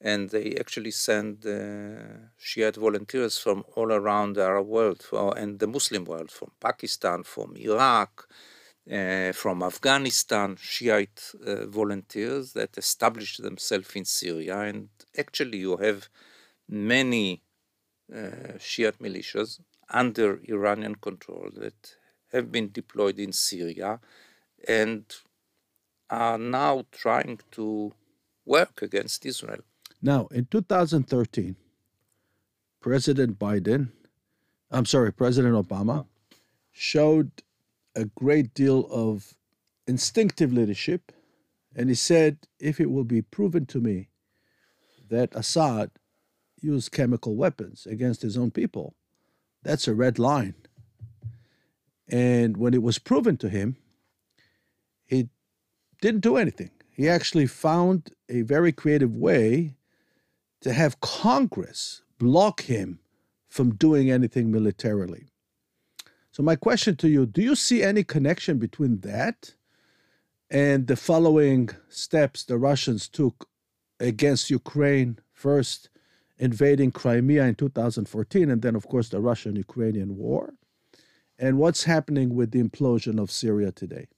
And 0.00 0.30
they 0.30 0.54
actually 0.54 0.92
sent 0.92 1.44
uh, 1.44 2.28
Shiite 2.36 2.76
volunteers 2.76 3.38
from 3.38 3.64
all 3.74 3.92
around 3.92 4.34
the 4.34 4.44
Arab 4.44 4.68
world 4.68 5.02
for, 5.02 5.36
and 5.36 5.58
the 5.58 5.66
Muslim 5.66 6.04
world, 6.04 6.30
from 6.30 6.52
Pakistan, 6.60 7.24
from 7.24 7.56
Iraq, 7.56 8.28
uh, 8.90 9.32
from 9.32 9.62
Afghanistan, 9.62 10.56
Shiite 10.56 11.32
uh, 11.44 11.66
volunteers 11.66 12.52
that 12.52 12.78
established 12.78 13.42
themselves 13.42 13.90
in 13.96 14.04
Syria. 14.04 14.60
And 14.60 14.88
actually, 15.18 15.58
you 15.58 15.76
have 15.78 16.08
many 16.68 17.42
uh, 18.14 18.56
Shiite 18.58 18.98
militias 19.00 19.60
under 19.90 20.40
Iranian 20.48 20.94
control 20.94 21.50
that 21.54 21.96
have 22.32 22.52
been 22.52 22.70
deployed 22.72 23.18
in 23.18 23.32
Syria 23.32 24.00
and 24.66 25.04
are 26.10 26.38
now 26.38 26.84
trying 26.92 27.40
to 27.52 27.92
work 28.44 28.82
against 28.82 29.26
Israel. 29.26 29.60
Now, 30.02 30.26
in 30.28 30.46
2013, 30.46 31.56
President 32.80 33.38
Biden, 33.38 33.90
I'm 34.70 34.86
sorry, 34.86 35.12
President 35.12 35.54
Obama, 35.54 36.06
showed 36.72 37.30
a 37.96 38.04
great 38.04 38.54
deal 38.54 38.86
of 38.90 39.34
instinctive 39.86 40.52
leadership. 40.52 41.12
And 41.74 41.88
he 41.88 41.94
said, 41.94 42.38
if 42.58 42.80
it 42.80 42.90
will 42.90 43.04
be 43.04 43.22
proven 43.22 43.66
to 43.66 43.80
me 43.80 44.08
that 45.10 45.34
Assad 45.34 45.90
used 46.60 46.92
chemical 46.92 47.34
weapons 47.36 47.86
against 47.86 48.22
his 48.22 48.36
own 48.36 48.50
people, 48.50 48.94
That's 49.62 49.88
a 49.88 49.94
red 49.94 50.18
line. 50.18 50.54
And 52.08 52.56
when 52.56 52.74
it 52.74 52.82
was 52.82 52.98
proven 52.98 53.36
to 53.38 53.48
him, 53.48 53.76
he 55.06 55.28
didn't 56.00 56.20
do 56.20 56.36
anything. 56.36 56.70
He 56.90 57.08
actually 57.08 57.46
found 57.46 58.10
a 58.28 58.42
very 58.42 58.72
creative 58.72 59.14
way 59.14 59.74
to 60.60 60.72
have 60.72 61.00
Congress 61.00 62.02
block 62.18 62.62
him 62.62 62.98
from 63.48 63.74
doing 63.74 64.10
anything 64.10 64.50
militarily. 64.50 65.26
So, 66.32 66.42
my 66.42 66.56
question 66.56 66.96
to 66.96 67.08
you 67.08 67.26
do 67.26 67.42
you 67.42 67.54
see 67.54 67.82
any 67.82 68.04
connection 68.04 68.58
between 68.58 69.00
that 69.00 69.54
and 70.50 70.86
the 70.86 70.96
following 70.96 71.70
steps 71.88 72.44
the 72.44 72.58
Russians 72.58 73.08
took 73.08 73.48
against 74.00 74.50
Ukraine, 74.50 75.18
first 75.32 75.90
invading 76.38 76.92
Crimea 76.92 77.44
in 77.44 77.54
2014, 77.54 78.50
and 78.50 78.62
then, 78.62 78.76
of 78.76 78.86
course, 78.86 79.08
the 79.08 79.20
Russian 79.20 79.56
Ukrainian 79.56 80.16
war? 80.16 80.54
And 81.38 81.58
what's 81.58 81.84
happening 81.84 82.34
with 82.34 82.50
the 82.50 82.62
implosion 82.62 83.20
of 83.20 83.30
Syria 83.30 83.70
today? 83.70 84.08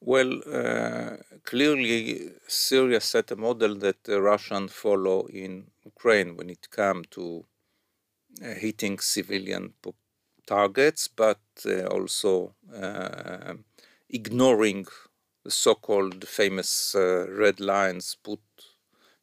Well, 0.00 0.40
uh, 0.46 1.16
clearly, 1.44 2.30
Syria 2.48 3.00
set 3.00 3.30
a 3.30 3.36
model 3.36 3.74
that 3.76 4.04
the 4.04 4.20
Russians 4.20 4.72
follow 4.72 5.26
in 5.26 5.70
Ukraine 5.84 6.36
when 6.36 6.50
it 6.50 6.70
comes 6.70 7.06
to 7.10 7.44
uh, 8.42 8.54
hitting 8.54 8.98
civilian 8.98 9.74
targets, 10.46 11.08
but 11.08 11.40
uh, 11.66 11.86
also 11.86 12.54
uh, 12.74 13.54
ignoring 14.08 14.86
the 15.44 15.50
so-called 15.50 16.26
famous 16.26 16.94
uh, 16.94 17.26
red 17.30 17.60
lines 17.60 18.16
put 18.22 18.40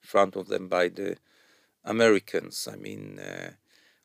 in 0.01 0.07
front 0.07 0.35
of 0.35 0.47
them 0.47 0.67
by 0.67 0.89
the 0.89 1.17
Americans. 1.83 2.67
I 2.71 2.75
mean, 2.75 3.19
uh, 3.19 3.51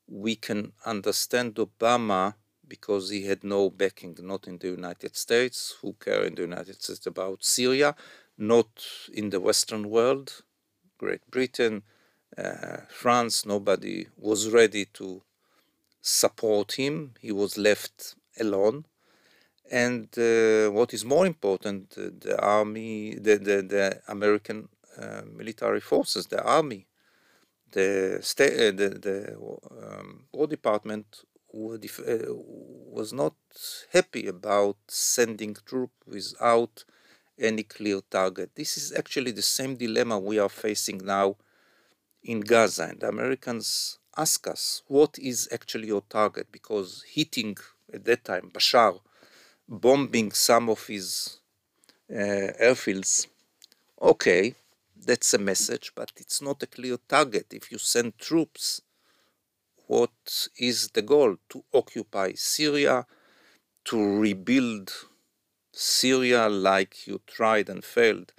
we 0.08 0.36
can 0.36 0.72
understand 0.84 1.54
Obama 1.56 2.34
because 2.68 3.10
he 3.10 3.26
had 3.26 3.44
no 3.44 3.70
backing, 3.70 4.16
not 4.20 4.46
in 4.46 4.58
the 4.58 4.68
United 4.68 5.16
States. 5.16 5.76
Who 5.80 5.94
care 5.94 6.24
in 6.24 6.34
the 6.34 6.42
United 6.42 6.82
States 6.82 7.06
about 7.06 7.44
Syria? 7.44 7.94
Not 8.36 8.84
in 9.12 9.30
the 9.30 9.40
Western 9.40 9.90
world, 9.90 10.42
Great 10.98 11.30
Britain, 11.30 11.82
uh, 12.36 12.78
France. 12.88 13.46
Nobody 13.46 14.06
was 14.16 14.50
ready 14.50 14.86
to 14.94 15.22
support 16.00 16.72
him. 16.72 17.14
He 17.20 17.32
was 17.32 17.56
left 17.56 18.16
alone. 18.40 18.86
And 19.70 20.08
uh, 20.18 20.70
what 20.70 20.92
is 20.92 21.04
more 21.04 21.26
important, 21.26 21.90
the 21.90 22.38
army, 22.40 23.14
the, 23.14 23.36
the, 23.38 23.62
the 23.62 24.00
American 24.08 24.68
uh, 25.00 25.22
military 25.32 25.80
forces, 25.80 26.26
the 26.26 26.42
army, 26.42 26.86
the, 27.72 28.18
state, 28.20 28.52
uh, 28.52 28.76
the, 28.76 28.88
the 28.90 29.36
um, 29.36 30.24
War 30.32 30.46
Department 30.46 31.24
was 31.56 33.12
not 33.12 33.34
happy 33.92 34.26
about 34.26 34.76
sending 34.88 35.56
troops 35.66 35.94
without 36.06 36.84
any 37.38 37.62
clear 37.62 38.00
target. 38.10 38.50
This 38.54 38.76
is 38.76 38.92
actually 38.92 39.32
the 39.32 39.42
same 39.42 39.76
dilemma 39.76 40.18
we 40.18 40.38
are 40.38 40.48
facing 40.48 40.98
now 40.98 41.36
in 42.22 42.40
Gaza. 42.40 42.84
And 42.90 43.00
the 43.00 43.08
Americans 43.08 43.98
ask 44.16 44.46
us, 44.46 44.82
what 44.86 45.18
is 45.18 45.48
actually 45.52 45.88
your 45.88 46.02
target? 46.08 46.48
Because 46.50 47.04
hitting 47.08 47.56
at 47.92 48.04
that 48.04 48.24
time 48.24 48.50
Bashar, 48.52 49.00
bombing 49.68 50.32
some 50.32 50.68
of 50.68 50.86
his 50.86 51.38
uh, 52.10 52.50
airfields, 52.62 53.26
okay, 54.00 54.54
that's 54.96 55.34
a 55.34 55.38
message, 55.38 55.92
but 55.94 56.12
it's 56.16 56.40
not 56.40 56.62
a 56.62 56.66
clear 56.66 56.96
target. 57.08 57.46
If 57.52 57.70
you 57.70 57.78
send 57.78 58.18
troops 58.18 58.80
what 59.86 60.48
is 60.58 60.90
the 60.90 61.02
goal? 61.02 61.36
To 61.50 61.64
occupy 61.72 62.32
Syria, 62.34 63.06
to 63.84 64.18
rebuild 64.18 64.92
Syria 65.72 66.48
like 66.48 67.06
you 67.06 67.20
tried 67.26 67.68
and 67.68 67.84
failed 67.84 68.32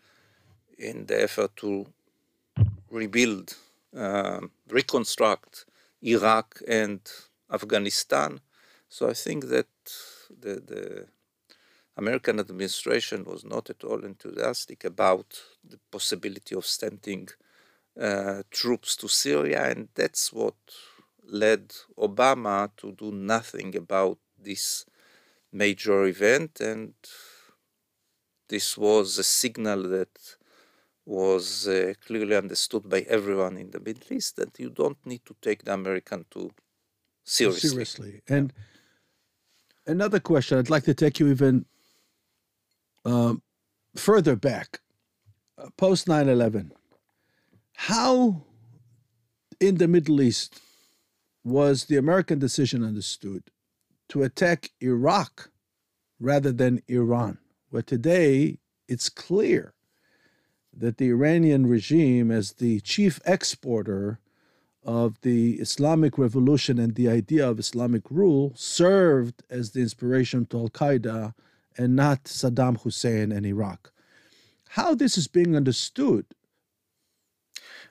in 0.77 1.05
the 1.05 1.21
effort 1.21 1.55
to 1.57 1.87
rebuild, 2.89 3.55
uh, 3.95 4.41
reconstruct 4.69 5.65
Iraq 6.01 6.61
and 6.67 6.99
Afghanistan. 7.51 8.39
So 8.89 9.09
I 9.09 9.13
think 9.13 9.49
that 9.49 9.67
the, 10.29 10.55
the 10.55 11.07
American 11.97 12.39
administration 12.39 13.23
was 13.25 13.43
not 13.45 13.69
at 13.69 13.83
all 13.83 14.03
enthusiastic 14.03 14.83
about 14.83 15.41
the 15.63 15.79
possibility 15.91 16.55
of 16.55 16.65
sending 16.65 17.29
uh, 17.99 18.43
troops 18.51 18.95
to 18.97 19.07
Syria, 19.07 19.69
and 19.71 19.87
that's 19.95 20.33
what 20.33 20.55
led 21.27 21.73
Obama 21.97 22.69
to 22.77 22.91
do 22.91 23.11
nothing 23.11 23.75
about 23.75 24.19
this 24.37 24.85
major 25.51 26.05
event, 26.05 26.59
and 26.59 26.93
this 28.49 28.77
was 28.77 29.17
a 29.17 29.23
signal 29.23 29.83
that 29.83 30.37
was 31.05 31.67
uh, 31.67 31.93
clearly 32.05 32.35
understood 32.35 32.89
by 32.89 33.01
everyone 33.01 33.57
in 33.57 33.71
the 33.71 33.79
Middle 33.79 34.13
East 34.13 34.35
that 34.37 34.59
you 34.59 34.69
don't 34.69 34.97
need 35.05 35.23
to 35.25 35.35
take 35.41 35.63
the 35.63 35.73
American 35.73 36.25
too 36.29 36.51
seriously. 37.23 37.69
Seriously. 37.69 38.21
And 38.27 38.53
another 39.85 40.19
question, 40.19 40.57
I'd 40.57 40.69
like 40.69 40.83
to 40.85 40.93
take 40.93 41.19
you 41.19 41.27
even 41.27 41.65
um, 43.05 43.41
further 43.95 44.35
back, 44.35 44.79
uh, 45.57 45.69
post 45.77 46.07
9 46.07 46.27
11. 46.27 46.71
How 47.75 48.41
in 49.59 49.75
the 49.75 49.87
Middle 49.87 50.21
East 50.21 50.59
was 51.45 51.85
the 51.85 51.95
American 51.95 52.39
decision 52.39 52.83
understood 52.83 53.43
to 54.09 54.23
attack 54.23 54.71
Iraq 54.81 55.51
rather 56.19 56.51
than 56.51 56.81
Iran, 56.87 57.37
where 57.69 57.83
today 57.83 58.57
it's 58.87 59.09
clear 59.09 59.73
that 60.73 60.97
the 60.97 61.09
Iranian 61.09 61.67
regime, 61.67 62.31
as 62.31 62.53
the 62.53 62.79
chief 62.81 63.21
exporter 63.25 64.19
of 64.83 65.21
the 65.21 65.53
Islamic 65.53 66.17
revolution 66.17 66.79
and 66.79 66.95
the 66.95 67.09
idea 67.09 67.47
of 67.47 67.59
Islamic 67.59 68.09
rule, 68.09 68.53
served 68.55 69.43
as 69.49 69.71
the 69.71 69.81
inspiration 69.81 70.45
to 70.47 70.59
Al 70.59 70.69
Qaeda 70.69 71.33
and 71.77 71.95
not 71.95 72.25
Saddam 72.25 72.81
Hussein 72.81 73.31
and 73.31 73.45
Iraq. 73.45 73.91
How 74.69 74.95
this 74.95 75.17
is 75.17 75.27
being 75.27 75.55
understood 75.55 76.25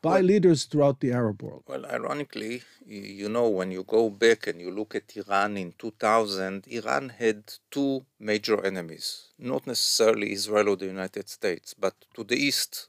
by 0.05 0.17
well, 0.17 0.23
leaders 0.25 0.65
throughout 0.65 1.01
the 1.01 1.13
Arab 1.13 1.43
world. 1.43 1.63
Well, 1.67 1.87
ironically, 1.87 2.63
you 2.87 3.31
know, 3.31 3.49
when 3.49 3.71
you 3.71 3.85
go 3.85 4.11
back 4.11 4.47
and 4.47 4.61
you 4.61 4.71
look 4.71 4.95
at 4.95 5.17
Iran 5.17 5.57
in 5.57 5.73
2000, 5.79 6.67
Iran 6.67 7.09
had 7.09 7.55
two 7.71 8.05
major 8.21 8.63
enemies, 8.67 9.29
not 9.39 9.67
necessarily 9.67 10.33
Israel 10.33 10.69
or 10.69 10.77
the 10.77 10.85
United 10.85 11.31
States, 11.31 11.73
but 11.73 11.95
to 12.15 12.23
the 12.23 12.37
east, 12.37 12.89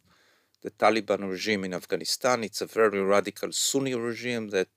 the 0.62 0.72
Taliban 0.72 1.30
regime 1.30 1.64
in 1.64 1.74
Afghanistan. 1.74 2.44
It's 2.44 2.60
a 2.60 2.66
very 2.66 3.02
radical 3.02 3.54
Sunni 3.54 3.96
regime 3.96 4.50
that 4.50 4.68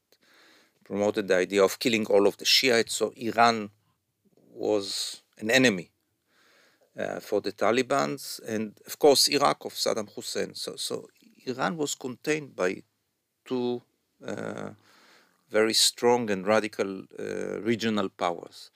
promoted 0.85 1.27
the 1.27 1.38
idea 1.38 1.64
of 1.64 1.81
killing 1.81 2.07
all 2.07 2.29
of 2.29 2.37
the 2.37 2.44
Shiites. 2.44 2.94
So 2.94 3.12
Iran 3.16 3.70
was 4.55 5.22
an 5.38 5.51
enemy 5.51 5.90
uh, 6.96 7.18
for 7.18 7.40
the 7.40 7.51
Taliban, 7.53 8.12
and 8.46 8.79
of 8.87 8.96
course 8.98 9.27
Iraq 9.27 9.64
of 9.64 9.72
Saddam 9.72 10.09
Hussein. 10.14 10.55
So, 10.55 10.77
so 10.77 11.09
Iran 11.46 11.77
was 11.77 11.94
contained 11.94 12.55
by 12.55 12.83
two 13.44 13.83
uh, 14.27 14.70
very 15.51 15.74
strong 15.74 16.31
and 16.31 16.46
radical 16.46 17.05
uh, 17.18 17.61
regional 17.61 18.09
powers. 18.09 18.70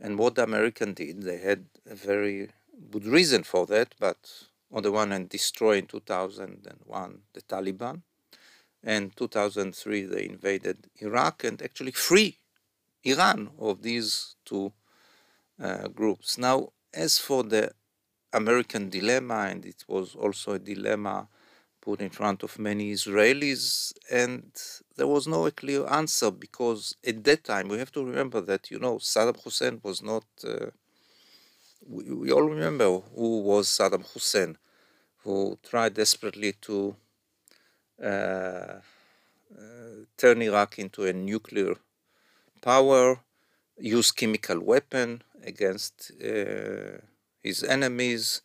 And 0.00 0.18
what 0.18 0.34
the 0.34 0.44
Americans 0.44 0.94
did, 0.96 1.22
they 1.22 1.38
had 1.38 1.64
a 1.88 1.94
very 1.94 2.50
good 2.90 3.06
reason 3.06 3.42
for 3.42 3.66
that, 3.66 3.94
but 3.98 4.16
on 4.72 4.82
the 4.82 4.92
one 4.92 5.10
hand, 5.10 5.28
destroy 5.28 5.78
in 5.78 5.86
2001 5.86 7.18
the 7.32 7.42
Taliban, 7.42 8.02
and 8.82 9.16
2003 9.16 10.02
they 10.02 10.24
invaded 10.26 10.86
Iraq 11.00 11.44
and 11.44 11.60
actually 11.62 11.92
free 11.92 12.38
Iran 13.04 13.50
of 13.58 13.82
these 13.82 14.36
two 14.44 14.72
uh, 15.60 15.88
groups. 15.88 16.38
Now, 16.38 16.72
as 16.92 17.18
for 17.18 17.42
the 17.42 17.72
American 18.32 18.90
dilemma, 18.90 19.48
and 19.50 19.64
it 19.64 19.84
was 19.88 20.14
also 20.14 20.52
a 20.52 20.58
dilemma 20.58 21.28
put 21.80 22.00
in 22.00 22.10
front 22.10 22.42
of 22.42 22.58
many 22.58 22.92
Israelis, 22.92 23.92
and 24.10 24.52
there 24.96 25.06
was 25.06 25.26
no 25.26 25.50
clear 25.50 25.86
answer 25.86 26.30
because 26.30 26.96
at 27.06 27.24
that 27.24 27.44
time 27.44 27.68
we 27.68 27.78
have 27.78 27.92
to 27.92 28.04
remember 28.04 28.40
that 28.40 28.70
you 28.70 28.78
know 28.78 28.96
Saddam 28.96 29.42
Hussein 29.42 29.80
was 29.82 30.02
not. 30.02 30.24
Uh, 30.44 30.70
we, 31.86 32.12
we, 32.12 32.32
all 32.32 32.42
remember 32.42 33.00
who 33.14 33.40
was 33.40 33.68
Saddam 33.68 34.04
Hussein, 34.12 34.58
who 35.24 35.58
tried 35.62 35.94
desperately 35.94 36.52
to 36.62 36.96
uh, 38.02 38.06
uh, 39.56 39.94
turn 40.16 40.42
Iraq 40.42 40.78
into 40.78 41.06
a 41.06 41.12
nuclear 41.12 41.74
power, 42.60 43.20
use 43.78 44.10
chemical 44.10 44.60
weapon 44.60 45.22
against 45.42 46.12
uh, 46.22 46.98
his 47.42 47.62
enemies, 47.64 48.42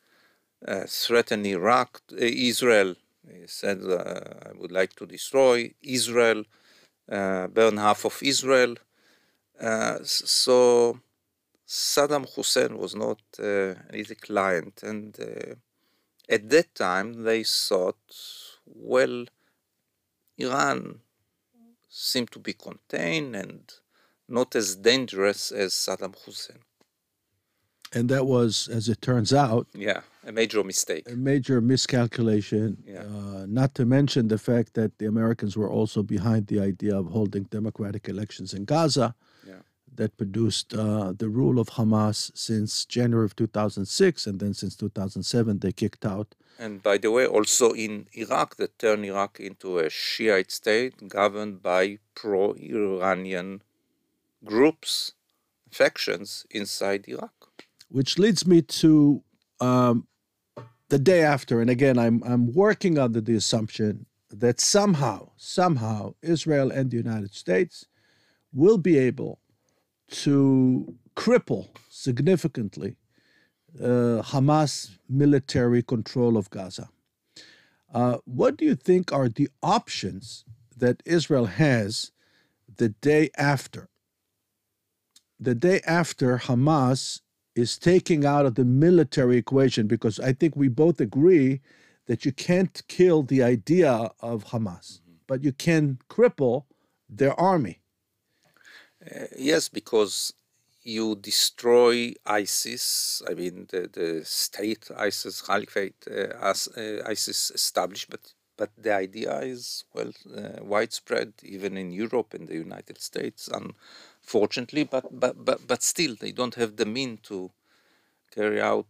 uh, 0.67 0.84
threaten 0.88 1.46
Iraq, 1.46 2.02
uh, 2.13 2.17
Israel 2.19 2.96
he 3.27 3.47
said, 3.47 3.81
uh, 3.83 4.49
I 4.49 4.51
would 4.55 4.71
like 4.71 4.93
to 4.95 5.05
destroy 5.05 5.73
Israel, 5.81 6.43
uh, 7.12 7.47
burn 7.47 7.77
half 7.77 8.05
of 8.05 8.17
Israel. 8.21 8.75
Uh, 9.59 9.99
so 10.03 10.99
Saddam 11.67 12.25
Hussein 12.36 12.77
was 12.77 12.95
not 12.95 13.21
uh, 13.39 13.75
an 13.89 13.95
easy 13.95 14.15
client, 14.15 14.83
and 14.83 15.17
uh, 15.19 15.55
at 16.29 16.49
that 16.49 16.75
time 16.75 17.23
they 17.23 17.43
thought, 17.43 17.97
well, 18.65 19.25
Iran 20.38 20.99
seemed 21.89 22.31
to 22.31 22.39
be 22.39 22.53
contained 22.53 23.36
and 23.36 23.71
not 24.27 24.55
as 24.55 24.75
dangerous 24.75 25.51
as 25.51 25.73
Saddam 25.73 26.15
Hussein. 26.25 26.59
And 27.93 28.09
that 28.09 28.25
was, 28.25 28.67
as 28.67 28.89
it 28.89 29.01
turns 29.01 29.31
out, 29.31 29.67
yeah, 29.73 30.01
a 30.25 30.31
major 30.31 30.63
mistake, 30.63 31.03
a 31.09 31.15
major 31.15 31.62
miscalculation. 31.62 32.77
Yeah. 32.86 33.01
Uh, 33.01 33.45
not 33.47 33.75
to 33.75 33.86
mention 33.86 34.27
the 34.27 34.38
fact 34.38 34.73
that 34.73 34.97
the 34.99 35.05
Americans 35.05 35.55
were 35.57 35.69
also 35.69 36.03
behind 36.03 36.47
the 36.47 36.59
idea 36.59 36.97
of 36.97 37.07
holding 37.07 37.43
democratic 37.43 38.09
elections 38.09 38.53
in 38.53 38.65
Gaza. 38.65 39.15
Yeah. 39.47 39.62
That 39.95 40.17
produced 40.17 40.73
uh, 40.73 41.13
the 41.15 41.29
rule 41.29 41.59
of 41.59 41.67
Hamas 41.69 42.31
since 42.33 42.86
January 42.86 43.25
of 43.25 43.36
2006, 43.36 44.25
and 44.27 44.39
then 44.39 44.53
since 44.53 44.75
2007 44.75 45.59
they 45.59 45.71
kicked 45.71 46.05
out 46.05 46.36
and 46.59 46.83
by 46.83 46.97
the 46.97 47.12
way, 47.12 47.25
also 47.25 47.71
in 47.71 48.07
Iraq, 48.13 48.55
that 48.57 48.77
turned 48.79 49.05
Iraq 49.05 49.39
into 49.39 49.79
a 49.79 49.89
Shiite 49.89 50.51
state 50.51 51.07
governed 51.07 51.62
by 51.62 51.99
pro 52.15 52.53
Iranian 52.53 53.62
groups, 54.45 55.13
factions 55.71 56.45
inside 56.51 57.05
Iraq. 57.07 57.33
Which 57.89 58.19
leads 58.19 58.45
me 58.45 58.62
to 58.62 59.23
um, 59.59 60.07
the 60.93 60.99
day 60.99 61.23
after. 61.23 61.60
And 61.60 61.71
again, 61.71 61.97
I'm, 61.97 62.21
I'm 62.23 62.53
working 62.53 62.99
under 62.99 63.19
the 63.19 63.34
assumption 63.34 64.06
that 64.29 64.62
somehow, 64.62 65.32
somehow, 65.38 66.13
Israel 66.21 66.69
and 66.69 66.91
the 66.91 66.97
United 66.97 67.34
States 67.34 67.88
will 68.53 68.77
be 68.77 68.99
able 68.99 69.39
to 70.25 70.93
cripple 71.15 71.69
significantly 71.89 72.95
uh, 73.82 74.21
Hamas 74.32 74.91
military 75.10 75.82
control 75.82 76.38
of 76.38 76.51
Gaza. 76.51 76.89
Uh, 77.91 78.17
what 78.25 78.56
do 78.58 78.63
you 78.63 78.75
think 78.75 79.12
are 79.12 79.29
the 79.29 79.49
options 79.63 80.45
that 80.77 81.01
Israel 81.06 81.47
has 81.47 82.12
the 82.77 82.89
day 82.89 83.32
after? 83.36 83.89
The 85.39 85.56
day 85.56 85.82
after 85.88 86.38
Hamas 86.38 87.21
is 87.55 87.77
taking 87.77 88.25
out 88.25 88.45
of 88.45 88.55
the 88.55 88.65
military 88.65 89.37
equation, 89.37 89.87
because 89.87 90.19
I 90.19 90.33
think 90.33 90.55
we 90.55 90.67
both 90.69 90.99
agree 90.99 91.61
that 92.07 92.25
you 92.25 92.31
can't 92.31 92.81
kill 92.87 93.23
the 93.23 93.43
idea 93.43 94.11
of 94.19 94.45
Hamas, 94.45 94.99
mm-hmm. 94.99 95.13
but 95.27 95.43
you 95.43 95.53
can 95.53 95.99
cripple 96.09 96.65
their 97.09 97.39
army. 97.39 97.79
Uh, 99.03 99.25
yes, 99.37 99.69
because 99.69 100.33
you 100.81 101.15
destroy 101.15 102.13
ISIS, 102.25 103.21
I 103.29 103.33
mean 103.33 103.67
the, 103.69 103.89
the 103.91 104.25
state 104.25 104.89
ISIS 104.97 105.41
caliphate 105.41 105.95
uh, 106.09 106.35
as 106.41 106.67
uh, 106.77 107.03
ISIS 107.05 107.51
established, 107.51 108.09
but 108.09 108.33
but 108.57 108.69
the 108.77 108.93
idea 108.93 109.39
is 109.39 109.85
well 109.93 110.11
uh, 110.37 110.63
widespread 110.63 111.33
even 111.41 111.75
in 111.77 111.91
Europe 111.91 112.33
and 112.33 112.47
the 112.47 112.55
United 112.55 113.01
States, 113.01 113.49
unfortunately. 114.23 114.83
But 114.83 115.05
but 115.12 115.45
but 115.45 115.67
but 115.67 115.83
still, 115.83 116.15
they 116.19 116.31
don't 116.31 116.55
have 116.55 116.75
the 116.75 116.86
mean 116.86 117.19
to 117.23 117.51
carry 118.33 118.62
out 118.62 118.88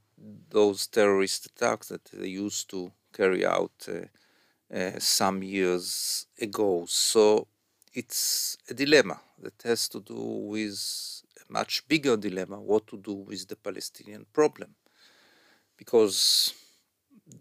those 0.49 0.87
terrorist 0.87 1.47
attacks 1.47 1.87
that 1.89 2.05
they 2.13 2.27
used 2.27 2.69
to 2.69 2.91
carry 3.11 3.45
out 3.45 3.87
uh, 3.87 4.75
uh, 4.75 4.99
some 4.99 5.43
years 5.43 6.27
ago. 6.39 6.85
So 6.87 7.47
it's 7.93 8.57
a 8.69 8.73
dilemma 8.73 9.19
that 9.39 9.61
has 9.63 9.89
to 9.89 9.99
do 9.99 10.15
with 10.15 11.23
a 11.37 11.51
much 11.51 11.87
bigger 11.87 12.15
dilemma 12.17 12.59
what 12.59 12.87
to 12.87 12.97
do 12.97 13.13
with 13.13 13.47
the 13.47 13.55
Palestinian 13.55 14.25
problem. 14.33 14.75
Because 15.77 16.53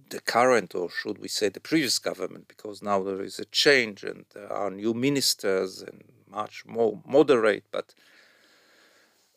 the 0.08 0.20
current, 0.20 0.74
or 0.74 0.90
should 0.90 1.18
we 1.18 1.28
say 1.28 1.48
the 1.48 1.60
previous 1.60 1.98
government, 1.98 2.48
because 2.48 2.82
now 2.82 3.02
there 3.02 3.22
is 3.22 3.38
a 3.38 3.44
change 3.44 4.02
and 4.02 4.24
there 4.34 4.52
are 4.52 4.70
new 4.70 4.94
ministers 4.94 5.82
and 5.82 6.02
much 6.32 6.64
more 6.66 7.00
moderate, 7.06 7.64
but 7.70 7.94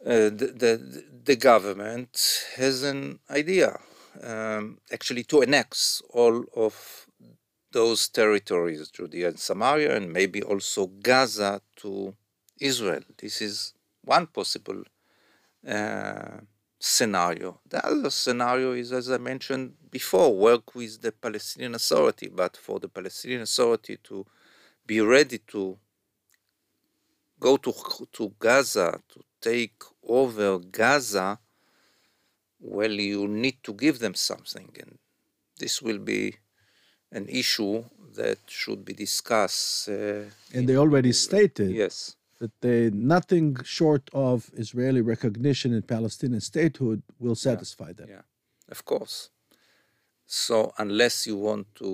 uh, 0.06 0.30
the, 0.30 0.54
the, 0.64 1.04
the 1.24 1.36
government 1.36 2.46
has 2.58 2.84
an 2.84 3.20
idea 3.30 3.80
um, 4.24 4.78
actually 4.92 5.24
to 5.24 5.42
annex 5.42 6.02
all 6.14 6.44
of 6.56 7.06
those 7.72 8.08
territories, 8.08 8.90
Judea 8.90 9.30
and 9.30 9.40
Samaria, 9.40 9.98
and 9.98 10.14
maybe 10.14 10.42
also 10.42 10.88
Gaza 10.88 11.62
to 11.78 12.16
Israel. 12.60 13.02
This 13.18 13.42
is 13.42 13.74
one 14.04 14.28
possible 14.28 14.84
uh, 15.68 16.38
scenario. 16.80 17.60
The 17.70 17.86
other 17.86 18.10
scenario 18.10 18.74
is, 18.74 18.94
as 18.94 19.10
I 19.12 19.18
mentioned 19.18 19.74
before, 19.92 20.36
work 20.36 20.76
with 20.76 21.02
the 21.02 21.12
Palestinian 21.12 21.76
Authority, 21.76 22.30
but 22.30 22.56
for 22.56 22.80
the 22.80 22.88
Palestinian 22.88 23.42
Authority 23.42 23.98
to 24.04 24.26
be 24.86 25.02
ready 25.02 25.40
to 25.48 25.78
go 27.48 27.58
to, 27.66 27.72
to 28.18 28.24
Gaza, 28.40 28.90
to 29.12 29.20
take 29.50 29.80
over 30.20 30.60
Gaza, 30.60 31.40
well, 32.60 32.96
you 33.12 33.28
need 33.28 33.58
to 33.68 33.74
give 33.74 33.98
them 34.00 34.16
something. 34.16 34.70
And 34.82 34.98
this 35.62 35.76
will 35.86 36.02
be 36.16 36.24
an 37.12 37.26
issue 37.42 37.84
that 38.20 38.40
should 38.48 38.82
be 38.90 38.94
discussed. 38.94 39.90
Uh, 39.90 40.24
and 40.56 40.64
they 40.68 40.78
already 40.86 41.14
stated 41.28 41.72
yes 41.84 41.98
that 42.40 42.54
they 42.66 42.82
nothing 43.16 43.48
short 43.78 44.06
of 44.28 44.38
Israeli 44.64 45.04
recognition 45.16 45.70
and 45.78 45.84
Palestinian 45.98 46.44
statehood 46.52 47.00
will 47.24 47.40
satisfy 47.50 47.90
yeah, 47.90 48.00
them. 48.00 48.08
Yeah, 48.16 48.26
of 48.76 48.80
course. 48.92 49.16
So 50.26 50.58
unless 50.86 51.16
you 51.30 51.38
want 51.50 51.66
to 51.82 51.90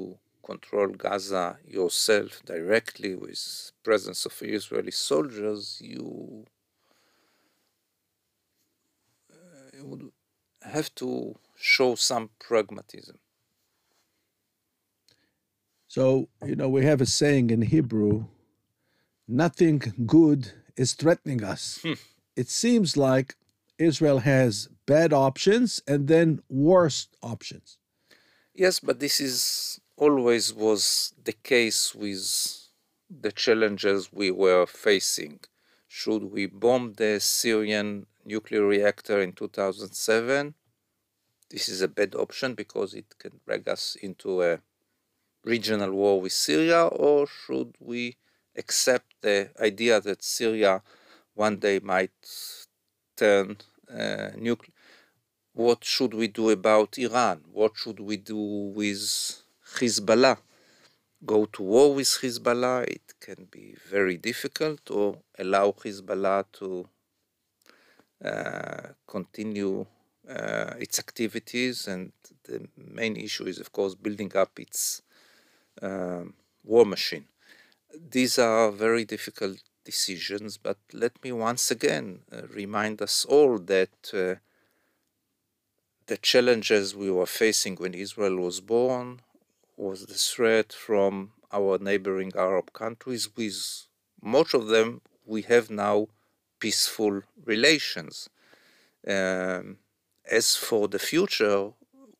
control 0.51 0.89
Gaza 1.03 1.45
yourself 1.77 2.31
directly 2.45 3.13
with 3.15 3.41
presence 3.83 4.21
of 4.25 4.33
Israeli 4.41 4.95
soldiers, 5.09 5.63
you, 5.93 6.45
uh, 9.31 9.67
you 9.77 9.85
would 9.89 10.05
have 10.75 10.89
to 10.95 11.09
show 11.55 11.95
some 11.95 12.25
pragmatism. 12.47 13.17
So, 15.87 16.29
you 16.49 16.55
know, 16.55 16.69
we 16.69 16.85
have 16.85 17.01
a 17.01 17.05
saying 17.21 17.49
in 17.55 17.61
Hebrew 17.61 18.25
nothing 19.27 19.79
good 20.05 20.41
is 20.83 20.93
threatening 20.93 21.41
us. 21.53 21.63
Hmm. 21.87 21.99
It 22.43 22.49
seems 22.49 22.89
like 22.95 23.35
Israel 23.77 24.19
has 24.19 24.69
bad 24.85 25.11
options 25.11 25.69
and 25.91 26.07
then 26.07 26.27
worse 26.49 26.99
options. 27.21 27.77
Yes, 28.53 28.79
but 28.79 28.99
this 28.99 29.19
is 29.19 29.81
always 30.01 30.51
was 30.51 31.13
the 31.23 31.31
case 31.31 31.93
with 31.93 32.23
the 33.23 33.31
challenges 33.31 34.11
we 34.11 34.31
were 34.31 34.65
facing. 34.65 35.39
Should 35.87 36.23
we 36.23 36.47
bomb 36.47 36.93
the 36.93 37.19
Syrian 37.19 38.07
nuclear 38.25 38.65
reactor 38.65 39.21
in 39.21 39.33
2007? 39.33 40.55
This 41.51 41.69
is 41.69 41.81
a 41.81 41.87
bad 41.87 42.15
option 42.15 42.55
because 42.55 42.95
it 42.95 43.13
can 43.19 43.33
drag 43.45 43.69
us 43.69 43.95
into 44.01 44.41
a 44.41 44.59
regional 45.43 45.91
war 45.91 46.19
with 46.19 46.31
Syria, 46.33 46.87
or 46.87 47.27
should 47.27 47.75
we 47.79 48.17
accept 48.55 49.13
the 49.21 49.51
idea 49.59 50.01
that 50.01 50.23
Syria 50.23 50.81
one 51.35 51.57
day 51.57 51.77
might 51.79 52.11
turn 53.15 53.57
uh, 53.87 54.29
nuclear. 54.35 54.73
What 55.53 55.83
should 55.83 56.13
we 56.15 56.27
do 56.27 56.49
about 56.49 56.97
Iran? 56.97 57.41
What 57.51 57.73
should 57.75 57.99
we 57.99 58.17
do 58.17 58.37
with 58.75 59.43
Hezbollah? 59.79 60.37
Go 61.25 61.45
to 61.45 61.63
war 61.63 61.93
with 61.93 62.07
Hezbollah? 62.21 62.87
It 62.87 63.13
can 63.19 63.47
be 63.51 63.75
very 63.89 64.17
difficult, 64.17 64.89
or 64.89 65.17
allow 65.37 65.71
Hezbollah 65.71 66.45
to 66.53 66.87
uh, 68.23 68.87
continue 69.07 69.85
uh, 70.29 70.73
its 70.79 70.99
activities. 70.99 71.87
And 71.87 72.11
the 72.43 72.67
main 72.77 73.15
issue 73.15 73.45
is, 73.45 73.59
of 73.59 73.71
course, 73.71 73.95
building 73.95 74.31
up 74.35 74.59
its 74.59 75.01
um, 75.81 76.33
war 76.63 76.85
machine 76.85 77.25
these 77.99 78.39
are 78.39 78.71
very 78.71 79.05
difficult 79.05 79.61
decisions, 79.83 80.57
but 80.57 80.77
let 80.93 81.21
me 81.23 81.31
once 81.31 81.71
again 81.71 82.21
uh, 82.31 82.43
remind 82.47 83.01
us 83.01 83.25
all 83.25 83.57
that 83.57 84.11
uh, 84.13 84.35
the 86.07 86.17
challenges 86.17 86.95
we 86.95 87.09
were 87.09 87.25
facing 87.25 87.75
when 87.75 87.93
Israel 87.93 88.37
was 88.37 88.61
born 88.61 89.21
was 89.81 90.05
the 90.05 90.13
threat 90.13 90.71
from 90.71 91.31
our 91.51 91.79
neighboring 91.79 92.31
Arab 92.35 92.71
countries. 92.71 93.27
With 93.35 93.87
most 94.21 94.53
of 94.53 94.67
them, 94.67 95.01
we 95.25 95.41
have 95.53 95.71
now 95.71 96.07
peaceful 96.59 97.23
relations. 97.43 98.29
Um, 99.07 99.77
as 100.29 100.55
for 100.55 100.87
the 100.87 100.99
future, 100.99 101.71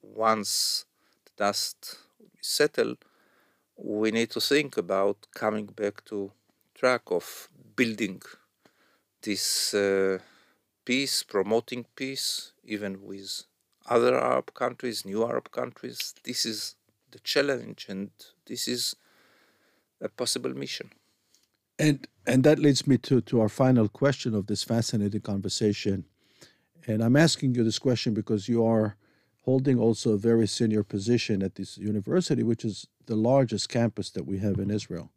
once 0.01 0.85
the 1.25 1.31
dust 1.43 1.99
settles, 2.41 2.97
we 3.77 4.09
need 4.09 4.31
to 4.31 4.41
think 4.41 4.75
about 4.75 5.27
coming 5.35 5.67
back 5.67 6.03
to 6.05 6.31
track 6.73 7.03
of 7.11 7.47
building 7.75 8.23
this 9.21 9.75
uh, 9.75 10.17
peace, 10.83 11.21
promoting 11.21 11.85
peace, 11.95 12.53
even 12.65 13.03
with 13.03 13.43
other 13.87 14.19
Arab 14.19 14.51
countries, 14.55 15.05
new 15.05 15.23
Arab 15.23 15.51
countries. 15.51 16.15
This 16.23 16.43
is 16.45 16.75
the 17.11 17.19
challenge, 17.19 17.87
and 17.89 18.11
this 18.45 18.67
is 18.67 18.95
a 20.01 20.09
possible 20.09 20.53
mission. 20.53 20.91
And 21.79 22.07
and 22.27 22.43
that 22.43 22.59
leads 22.59 22.85
me 22.87 22.97
to 22.99 23.21
to 23.21 23.41
our 23.41 23.49
final 23.49 23.87
question 23.87 24.35
of 24.35 24.47
this 24.47 24.63
fascinating 24.63 25.21
conversation. 25.21 26.05
And 26.87 27.03
I'm 27.03 27.15
asking 27.15 27.55
you 27.55 27.63
this 27.63 27.79
question 27.79 28.13
because 28.13 28.49
you 28.49 28.65
are 28.65 28.95
holding 29.43 29.79
also 29.79 30.11
a 30.11 30.17
very 30.17 30.47
senior 30.47 30.83
position 30.83 31.43
at 31.43 31.55
this 31.55 31.77
university, 31.77 32.43
which 32.43 32.63
is 32.65 32.87
the 33.05 33.15
largest 33.15 33.69
campus 33.69 34.11
that 34.11 34.25
we 34.25 34.37
have 34.39 34.59
in 34.59 34.69
Israel. 34.71 35.11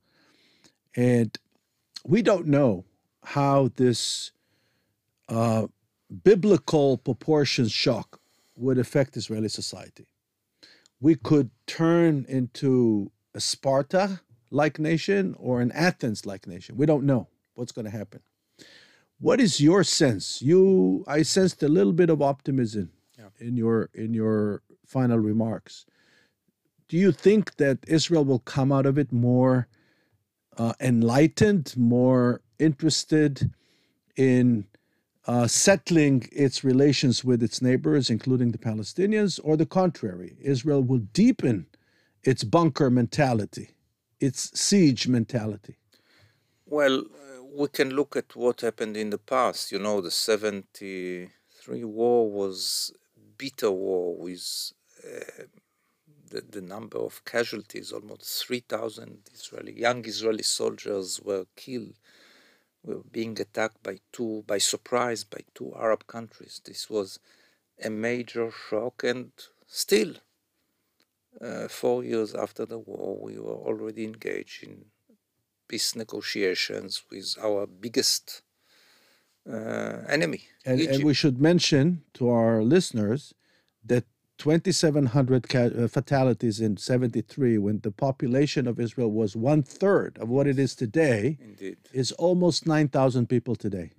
And 0.96 1.36
we 2.04 2.22
don't 2.22 2.46
know 2.46 2.84
how 3.24 3.70
this 3.76 4.32
uh, 5.28 5.66
biblical 6.22 6.98
proportions 6.98 7.72
shock 7.72 8.20
would 8.56 8.78
affect 8.78 9.16
Israeli 9.16 9.48
society. 9.48 10.06
We 11.04 11.16
could 11.16 11.50
turn 11.66 12.24
into 12.30 13.12
a 13.34 13.40
Sparta 13.40 14.22
like 14.50 14.78
nation 14.78 15.36
or 15.38 15.60
an 15.60 15.70
Athens 15.72 16.24
like 16.24 16.46
nation. 16.46 16.78
We 16.78 16.86
don't 16.86 17.04
know 17.04 17.28
what's 17.56 17.72
going 17.72 17.84
to 17.84 17.90
happen. 17.90 18.20
What 19.20 19.38
is 19.38 19.60
your 19.60 19.84
sense? 19.84 20.40
You, 20.40 21.04
I 21.06 21.20
sensed 21.20 21.62
a 21.62 21.68
little 21.68 21.92
bit 21.92 22.08
of 22.08 22.22
optimism 22.22 22.90
yeah. 23.18 23.28
in 23.38 23.54
your 23.54 23.90
in 23.92 24.14
your 24.14 24.62
final 24.86 25.18
remarks. 25.18 25.84
Do 26.88 26.96
you 26.96 27.12
think 27.12 27.56
that 27.56 27.80
Israel 27.86 28.24
will 28.24 28.38
come 28.38 28.72
out 28.72 28.86
of 28.86 28.96
it 28.96 29.12
more 29.12 29.68
uh, 30.56 30.72
enlightened, 30.80 31.74
more 31.76 32.40
interested 32.58 33.52
in 34.16 34.68
uh, 35.26 35.46
settling 35.46 36.28
its 36.32 36.64
relations 36.64 37.24
with 37.24 37.42
its 37.42 37.62
neighbors, 37.62 38.10
including 38.10 38.52
the 38.52 38.58
Palestinians, 38.58 39.40
or 39.42 39.56
the 39.56 39.66
contrary? 39.66 40.36
Israel 40.40 40.82
will 40.82 41.06
deepen 41.12 41.66
its 42.22 42.44
bunker 42.44 42.90
mentality, 42.90 43.70
its 44.20 44.58
siege 44.58 45.08
mentality. 45.08 45.76
Well, 46.66 47.00
uh, 47.00 47.44
we 47.54 47.68
can 47.68 47.90
look 47.90 48.16
at 48.16 48.34
what 48.34 48.62
happened 48.62 48.96
in 48.96 49.10
the 49.10 49.18
past. 49.18 49.70
You 49.72 49.78
know, 49.78 50.00
the 50.00 50.10
73 50.10 51.84
war 51.84 52.30
was 52.30 52.92
bitter 53.36 53.70
war 53.70 54.16
with 54.16 54.72
uh, 55.04 55.44
the, 56.30 56.42
the 56.50 56.60
number 56.60 56.98
of 56.98 57.24
casualties, 57.24 57.92
almost 57.92 58.44
3,000 58.46 59.18
Israeli, 59.32 59.78
young 59.78 60.04
Israeli 60.04 60.42
soldiers 60.42 61.20
were 61.22 61.44
killed, 61.56 61.94
were 62.84 63.02
being 63.10 63.40
attacked 63.40 63.82
by 63.82 63.98
two, 64.12 64.44
by 64.46 64.58
surprise, 64.58 65.24
by 65.24 65.40
two 65.54 65.74
Arab 65.76 66.06
countries. 66.06 66.60
This 66.64 66.90
was 66.90 67.18
a 67.82 67.90
major 67.90 68.50
shock, 68.50 69.02
and 69.02 69.32
still, 69.66 70.14
uh, 71.40 71.68
four 71.68 72.04
years 72.04 72.34
after 72.34 72.64
the 72.64 72.78
war, 72.78 73.18
we 73.20 73.38
were 73.38 73.60
already 73.68 74.04
engaged 74.04 74.62
in 74.62 74.86
peace 75.68 75.96
negotiations 75.96 77.02
with 77.10 77.36
our 77.42 77.66
biggest 77.66 78.42
uh, 79.50 80.02
enemy. 80.08 80.42
And, 80.64 80.80
and, 80.80 81.04
we 81.04 81.14
should 81.14 81.40
mention 81.40 82.02
to 82.14 82.30
our 82.30 82.62
listeners 82.62 83.34
that 83.84 84.04
2,700 84.38 85.54
uh, 85.54 85.88
fatalities 85.88 86.60
in 86.60 86.76
73, 86.76 87.58
when 87.58 87.80
the 87.80 87.90
population 87.90 88.66
of 88.66 88.80
Israel 88.80 89.10
was 89.10 89.36
one 89.36 89.62
third 89.62 90.18
of 90.20 90.28
what 90.28 90.46
it 90.46 90.58
is 90.58 90.74
today, 90.74 91.38
Indeed. 91.40 91.76
is 91.92 92.12
almost 92.12 92.66
9,000 92.66 93.28
people 93.28 93.54
today. 93.54 93.92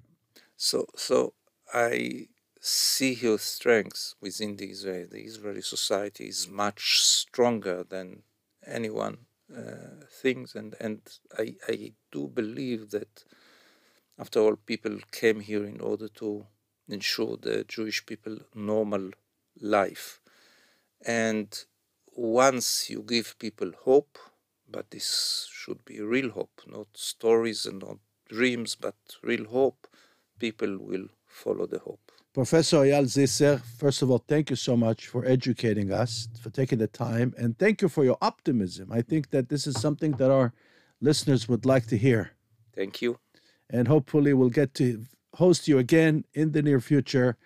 So, 0.57 0.85
so 0.95 1.33
I 1.73 2.27
see 2.59 3.13
your 3.13 3.37
strengths 3.39 4.15
within 4.21 4.57
the 4.57 4.65
Israeli. 4.65 5.05
The 5.05 5.23
Israeli 5.23 5.61
society 5.61 6.27
is 6.27 6.47
much 6.49 6.99
stronger 7.01 7.83
than 7.87 8.23
anyone 8.65 9.17
uh, 9.55 10.05
thinks, 10.21 10.55
and 10.55 10.75
and 10.79 11.01
I 11.37 11.55
I 11.67 11.93
do 12.11 12.27
believe 12.27 12.89
that 12.91 13.23
after 14.17 14.39
all, 14.39 14.55
people 14.55 14.97
came 15.11 15.39
here 15.41 15.65
in 15.65 15.81
order 15.81 16.07
to 16.07 16.47
ensure 16.87 17.37
the 17.37 17.65
Jewish 17.67 18.05
people 18.05 18.37
normal 18.53 19.11
life. 19.59 20.21
And 21.05 21.47
once 22.15 22.89
you 22.89 23.01
give 23.01 23.37
people 23.39 23.71
hope, 23.83 24.17
but 24.69 24.91
this 24.91 25.47
should 25.51 25.85
be 25.85 26.01
real 26.01 26.31
hope, 26.31 26.61
not 26.67 26.87
stories 26.93 27.65
and 27.65 27.79
not 27.79 27.97
dreams, 28.27 28.75
but 28.75 28.95
real 29.21 29.45
hope, 29.45 29.87
people 30.39 30.77
will 30.79 31.07
follow 31.27 31.67
the 31.67 31.79
hope. 31.79 32.11
Professor 32.33 32.77
Eyal 32.77 33.05
Zisser, 33.05 33.61
first 33.61 34.01
of 34.01 34.11
all, 34.11 34.23
thank 34.27 34.49
you 34.49 34.55
so 34.55 34.75
much 34.75 35.07
for 35.07 35.25
educating 35.25 35.91
us, 35.93 36.27
for 36.41 36.49
taking 36.49 36.79
the 36.79 36.87
time, 36.87 37.33
and 37.37 37.57
thank 37.57 37.81
you 37.81 37.87
for 37.87 38.03
your 38.03 38.17
optimism. 38.21 38.91
I 38.91 39.01
think 39.01 39.29
that 39.29 39.47
this 39.47 39.67
is 39.67 39.79
something 39.79 40.13
that 40.13 40.31
our 40.31 40.53
listeners 40.99 41.47
would 41.47 41.65
like 41.65 41.87
to 41.87 41.97
hear. 41.97 42.31
Thank 42.75 43.01
you 43.01 43.19
and 43.69 43.87
hopefully 43.87 44.33
we'll 44.33 44.49
get 44.49 44.73
to 44.75 45.05
host 45.35 45.67
you 45.67 45.77
again 45.77 46.25
in 46.33 46.51
the 46.51 46.61
near 46.61 46.79
future. 46.79 47.37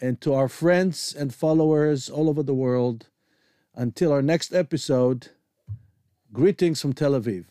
And 0.00 0.20
to 0.20 0.34
our 0.34 0.48
friends 0.48 1.14
and 1.16 1.34
followers 1.34 2.10
all 2.10 2.28
over 2.28 2.42
the 2.42 2.54
world, 2.54 3.08
until 3.74 4.12
our 4.12 4.22
next 4.22 4.52
episode, 4.52 5.28
greetings 6.32 6.80
from 6.80 6.92
Tel 6.92 7.12
Aviv. 7.12 7.46